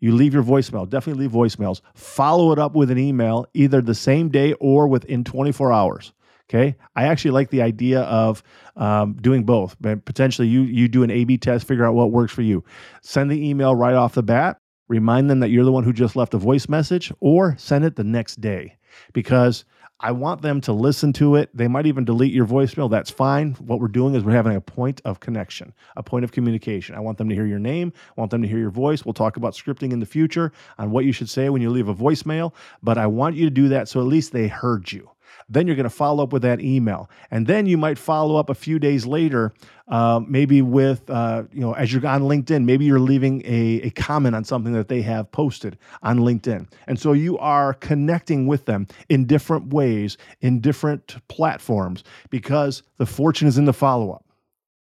you 0.00 0.12
leave 0.14 0.32
your 0.32 0.42
voicemail, 0.42 0.88
definitely 0.88 1.26
leave 1.26 1.32
voicemails, 1.32 1.80
follow 1.94 2.52
it 2.52 2.58
up 2.58 2.74
with 2.74 2.90
an 2.90 2.98
email 2.98 3.46
either 3.54 3.82
the 3.82 3.94
same 3.94 4.28
day 4.28 4.54
or 4.54 4.88
within 4.88 5.22
24 5.22 5.72
hours. 5.72 6.12
Okay, 6.48 6.76
I 6.94 7.08
actually 7.08 7.32
like 7.32 7.50
the 7.50 7.60
idea 7.60 8.02
of 8.02 8.42
um, 8.76 9.14
doing 9.14 9.44
both. 9.44 9.76
But 9.80 10.04
potentially, 10.04 10.46
you 10.46 10.62
you 10.62 10.86
do 10.86 11.02
an 11.02 11.10
A/B 11.10 11.38
test, 11.38 11.66
figure 11.66 11.84
out 11.84 11.94
what 11.94 12.12
works 12.12 12.32
for 12.32 12.42
you. 12.42 12.64
Send 13.02 13.30
the 13.30 13.48
email 13.48 13.74
right 13.74 13.94
off 13.94 14.14
the 14.14 14.22
bat, 14.22 14.60
remind 14.88 15.30
them 15.30 15.40
that 15.40 15.50
you're 15.50 15.64
the 15.64 15.72
one 15.72 15.84
who 15.84 15.92
just 15.92 16.16
left 16.16 16.34
a 16.34 16.38
voice 16.38 16.68
message, 16.68 17.12
or 17.20 17.56
send 17.58 17.84
it 17.84 17.96
the 17.96 18.04
next 18.04 18.40
day 18.40 18.76
because 19.12 19.64
I 19.98 20.12
want 20.12 20.42
them 20.42 20.60
to 20.62 20.74
listen 20.74 21.14
to 21.14 21.36
it. 21.36 21.48
They 21.56 21.68
might 21.68 21.86
even 21.86 22.04
delete 22.04 22.34
your 22.34 22.46
voicemail. 22.46 22.90
That's 22.90 23.10
fine. 23.10 23.52
What 23.54 23.80
we're 23.80 23.88
doing 23.88 24.14
is 24.14 24.24
we're 24.24 24.32
having 24.32 24.54
a 24.54 24.60
point 24.60 25.00
of 25.06 25.20
connection, 25.20 25.72
a 25.96 26.02
point 26.02 26.24
of 26.24 26.32
communication. 26.32 26.94
I 26.94 27.00
want 27.00 27.16
them 27.16 27.30
to 27.30 27.34
hear 27.34 27.46
your 27.46 27.58
name, 27.58 27.92
I 28.16 28.20
want 28.20 28.30
them 28.30 28.42
to 28.42 28.48
hear 28.48 28.58
your 28.58 28.70
voice. 28.70 29.04
We'll 29.04 29.14
talk 29.14 29.38
about 29.38 29.54
scripting 29.54 29.92
in 29.92 30.00
the 30.00 30.06
future 30.06 30.52
on 30.78 30.90
what 30.90 31.06
you 31.06 31.12
should 31.12 31.30
say 31.30 31.48
when 31.48 31.62
you 31.62 31.70
leave 31.70 31.88
a 31.88 31.94
voicemail, 31.94 32.52
but 32.82 32.98
I 32.98 33.06
want 33.06 33.36
you 33.36 33.46
to 33.46 33.50
do 33.50 33.68
that 33.68 33.88
so 33.88 34.00
at 34.00 34.06
least 34.06 34.32
they 34.32 34.48
heard 34.48 34.92
you. 34.92 35.10
Then 35.48 35.66
you're 35.66 35.76
going 35.76 35.84
to 35.84 35.90
follow 35.90 36.24
up 36.24 36.32
with 36.32 36.42
that 36.42 36.60
email. 36.60 37.08
And 37.30 37.46
then 37.46 37.66
you 37.66 37.76
might 37.76 37.98
follow 37.98 38.36
up 38.36 38.50
a 38.50 38.54
few 38.54 38.78
days 38.78 39.06
later, 39.06 39.52
uh, 39.88 40.20
maybe 40.26 40.60
with, 40.60 41.08
uh, 41.08 41.44
you 41.52 41.60
know, 41.60 41.72
as 41.74 41.92
you're 41.92 42.04
on 42.06 42.22
LinkedIn, 42.22 42.64
maybe 42.64 42.84
you're 42.84 42.98
leaving 42.98 43.42
a, 43.44 43.80
a 43.82 43.90
comment 43.90 44.34
on 44.34 44.42
something 44.42 44.72
that 44.72 44.88
they 44.88 45.02
have 45.02 45.30
posted 45.30 45.78
on 46.02 46.18
LinkedIn. 46.18 46.68
And 46.88 46.98
so 46.98 47.12
you 47.12 47.38
are 47.38 47.74
connecting 47.74 48.48
with 48.48 48.64
them 48.64 48.88
in 49.08 49.24
different 49.26 49.72
ways, 49.72 50.16
in 50.40 50.60
different 50.60 51.16
platforms, 51.28 52.02
because 52.30 52.82
the 52.96 53.06
fortune 53.06 53.46
is 53.46 53.56
in 53.56 53.66
the 53.66 53.72
follow 53.72 54.10
up. 54.10 54.25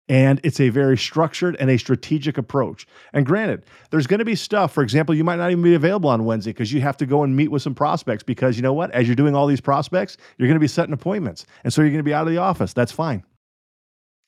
And 0.08 0.40
it's 0.44 0.60
a 0.60 0.68
very 0.68 0.96
structured 0.96 1.56
and 1.58 1.68
a 1.68 1.78
strategic 1.78 2.38
approach. 2.38 2.86
And 3.12 3.26
granted, 3.26 3.64
there's 3.90 4.06
going 4.06 4.20
to 4.20 4.24
be 4.24 4.36
stuff, 4.36 4.72
for 4.72 4.84
example, 4.84 5.14
you 5.14 5.24
might 5.24 5.36
not 5.36 5.50
even 5.50 5.64
be 5.64 5.74
available 5.74 6.10
on 6.10 6.24
Wednesday 6.24 6.52
because 6.52 6.72
you 6.72 6.80
have 6.80 6.96
to 6.98 7.06
go 7.06 7.24
and 7.24 7.34
meet 7.34 7.50
with 7.50 7.62
some 7.62 7.74
prospects 7.74 8.22
because 8.22 8.56
you 8.56 8.62
know 8.62 8.72
what? 8.72 8.92
As 8.92 9.08
you're 9.08 9.16
doing 9.16 9.34
all 9.34 9.48
these 9.48 9.60
prospects, 9.60 10.16
you're 10.38 10.46
going 10.46 10.56
to 10.56 10.60
be 10.60 10.68
setting 10.68 10.92
appointments. 10.92 11.44
And 11.64 11.72
so 11.72 11.82
you're 11.82 11.90
going 11.90 11.98
to 11.98 12.04
be 12.04 12.14
out 12.14 12.26
of 12.26 12.32
the 12.32 12.38
office. 12.38 12.72
That's 12.72 12.92
fine. 12.92 13.24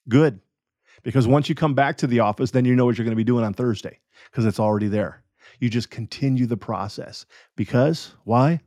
Good. 0.08 0.40
Because 1.04 1.28
once 1.28 1.48
you 1.48 1.54
come 1.54 1.74
back 1.74 1.96
to 1.98 2.08
the 2.08 2.20
office, 2.20 2.50
then 2.50 2.64
you 2.64 2.74
know 2.74 2.84
what 2.84 2.98
you're 2.98 3.04
going 3.04 3.12
to 3.12 3.16
be 3.16 3.24
doing 3.24 3.44
on 3.44 3.54
Thursday 3.54 4.00
because 4.30 4.46
it's 4.46 4.58
already 4.58 4.88
there. 4.88 5.22
You 5.60 5.70
just 5.70 5.90
continue 5.90 6.46
the 6.46 6.56
process. 6.56 7.24
Because 7.56 8.14
why? 8.24 8.60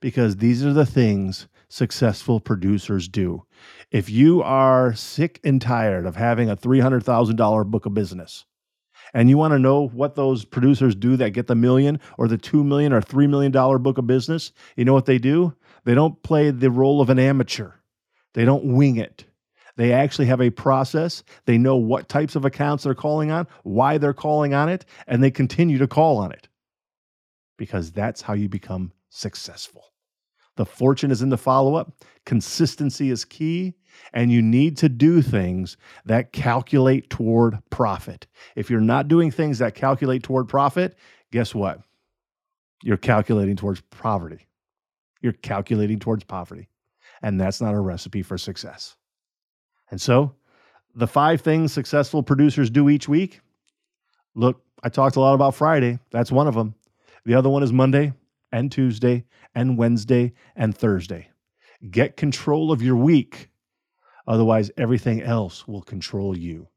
Because 0.00 0.36
these 0.36 0.64
are 0.64 0.72
the 0.72 0.86
things 0.86 1.46
successful 1.68 2.40
producers 2.40 3.08
do. 3.08 3.44
If 3.90 4.10
you 4.10 4.42
are 4.42 4.94
sick 4.94 5.40
and 5.44 5.60
tired 5.60 6.06
of 6.06 6.16
having 6.16 6.50
a 6.50 6.56
$300,000 6.56 7.66
book 7.66 7.86
of 7.86 7.94
business, 7.94 8.44
and 9.14 9.28
you 9.28 9.38
want 9.38 9.52
to 9.52 9.58
know 9.58 9.88
what 9.88 10.14
those 10.14 10.44
producers 10.44 10.94
do 10.94 11.16
that 11.16 11.30
get 11.30 11.46
the 11.46 11.54
million 11.54 12.00
or 12.18 12.28
the 12.28 12.38
2 12.38 12.62
million 12.64 12.92
or 12.92 13.00
3 13.00 13.26
million 13.26 13.52
dollar 13.52 13.78
book 13.78 13.98
of 13.98 14.06
business, 14.06 14.52
you 14.76 14.84
know 14.84 14.92
what 14.92 15.06
they 15.06 15.18
do? 15.18 15.54
They 15.84 15.94
don't 15.94 16.22
play 16.22 16.50
the 16.50 16.70
role 16.70 17.00
of 17.00 17.10
an 17.10 17.18
amateur. 17.18 17.72
They 18.34 18.44
don't 18.44 18.74
wing 18.74 18.96
it. 18.96 19.24
They 19.76 19.92
actually 19.92 20.26
have 20.26 20.40
a 20.40 20.50
process. 20.50 21.22
They 21.46 21.56
know 21.56 21.76
what 21.76 22.08
types 22.08 22.34
of 22.34 22.44
accounts 22.44 22.84
they're 22.84 22.94
calling 22.94 23.30
on, 23.30 23.46
why 23.62 23.96
they're 23.96 24.12
calling 24.12 24.52
on 24.52 24.68
it, 24.68 24.84
and 25.06 25.22
they 25.22 25.30
continue 25.30 25.78
to 25.78 25.86
call 25.86 26.18
on 26.18 26.32
it. 26.32 26.48
Because 27.56 27.92
that's 27.92 28.20
how 28.20 28.34
you 28.34 28.48
become 28.48 28.92
successful. 29.08 29.84
The 30.58 30.66
fortune 30.66 31.12
is 31.12 31.22
in 31.22 31.28
the 31.28 31.38
follow 31.38 31.76
up. 31.76 31.92
Consistency 32.26 33.10
is 33.10 33.24
key, 33.24 33.74
and 34.12 34.32
you 34.32 34.42
need 34.42 34.76
to 34.78 34.88
do 34.88 35.22
things 35.22 35.76
that 36.04 36.32
calculate 36.32 37.08
toward 37.10 37.60
profit. 37.70 38.26
If 38.56 38.68
you're 38.68 38.80
not 38.80 39.06
doing 39.06 39.30
things 39.30 39.60
that 39.60 39.76
calculate 39.76 40.24
toward 40.24 40.48
profit, 40.48 40.98
guess 41.30 41.54
what? 41.54 41.80
You're 42.82 42.96
calculating 42.96 43.54
towards 43.54 43.82
poverty. 43.82 44.48
You're 45.22 45.32
calculating 45.32 46.00
towards 46.00 46.24
poverty. 46.24 46.68
And 47.22 47.40
that's 47.40 47.60
not 47.60 47.74
a 47.74 47.80
recipe 47.80 48.22
for 48.22 48.36
success. 48.36 48.96
And 49.92 50.00
so, 50.00 50.34
the 50.96 51.06
five 51.06 51.40
things 51.40 51.72
successful 51.72 52.24
producers 52.24 52.68
do 52.68 52.88
each 52.88 53.08
week 53.08 53.40
look, 54.34 54.60
I 54.82 54.88
talked 54.88 55.14
a 55.14 55.20
lot 55.20 55.34
about 55.34 55.54
Friday. 55.54 56.00
That's 56.10 56.32
one 56.32 56.48
of 56.48 56.54
them. 56.54 56.74
The 57.24 57.34
other 57.34 57.48
one 57.48 57.62
is 57.62 57.72
Monday 57.72 58.12
and 58.52 58.70
Tuesday 58.70 59.24
and 59.54 59.78
Wednesday 59.78 60.32
and 60.56 60.76
Thursday. 60.76 61.28
Get 61.90 62.16
control 62.16 62.72
of 62.72 62.82
your 62.82 62.96
week. 62.96 63.50
Otherwise, 64.26 64.70
everything 64.76 65.22
else 65.22 65.66
will 65.66 65.82
control 65.82 66.36
you. 66.36 66.68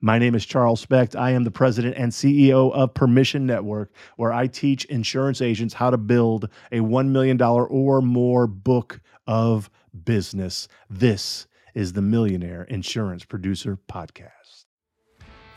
My 0.00 0.18
name 0.18 0.34
is 0.34 0.44
Charles 0.44 0.80
Specht. 0.80 1.16
I 1.16 1.30
am 1.30 1.44
the 1.44 1.50
president 1.50 1.96
and 1.96 2.12
CEO 2.12 2.72
of 2.72 2.92
Permission 2.92 3.46
Network, 3.46 3.92
where 4.16 4.32
I 4.32 4.48
teach 4.48 4.84
insurance 4.86 5.40
agents 5.40 5.72
how 5.72 5.90
to 5.90 5.96
build 5.96 6.50
a 6.72 6.80
$1 6.80 7.08
million 7.08 7.40
or 7.40 8.02
more 8.02 8.46
book 8.46 9.00
of 9.26 9.70
business. 10.04 10.68
This 10.90 11.46
is 11.74 11.94
the 11.94 12.02
Millionaire 12.02 12.64
Insurance 12.64 13.24
Producer 13.24 13.78
Podcast. 13.88 14.66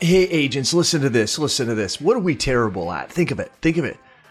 Hey, 0.00 0.24
agents, 0.28 0.72
listen 0.72 1.02
to 1.02 1.10
this. 1.10 1.38
Listen 1.38 1.66
to 1.66 1.74
this. 1.74 2.00
What 2.00 2.16
are 2.16 2.20
we 2.20 2.34
terrible 2.34 2.90
at? 2.90 3.10
Think 3.10 3.30
of 3.30 3.40
it. 3.40 3.52
Think 3.60 3.76
of 3.76 3.84
it 3.84 3.98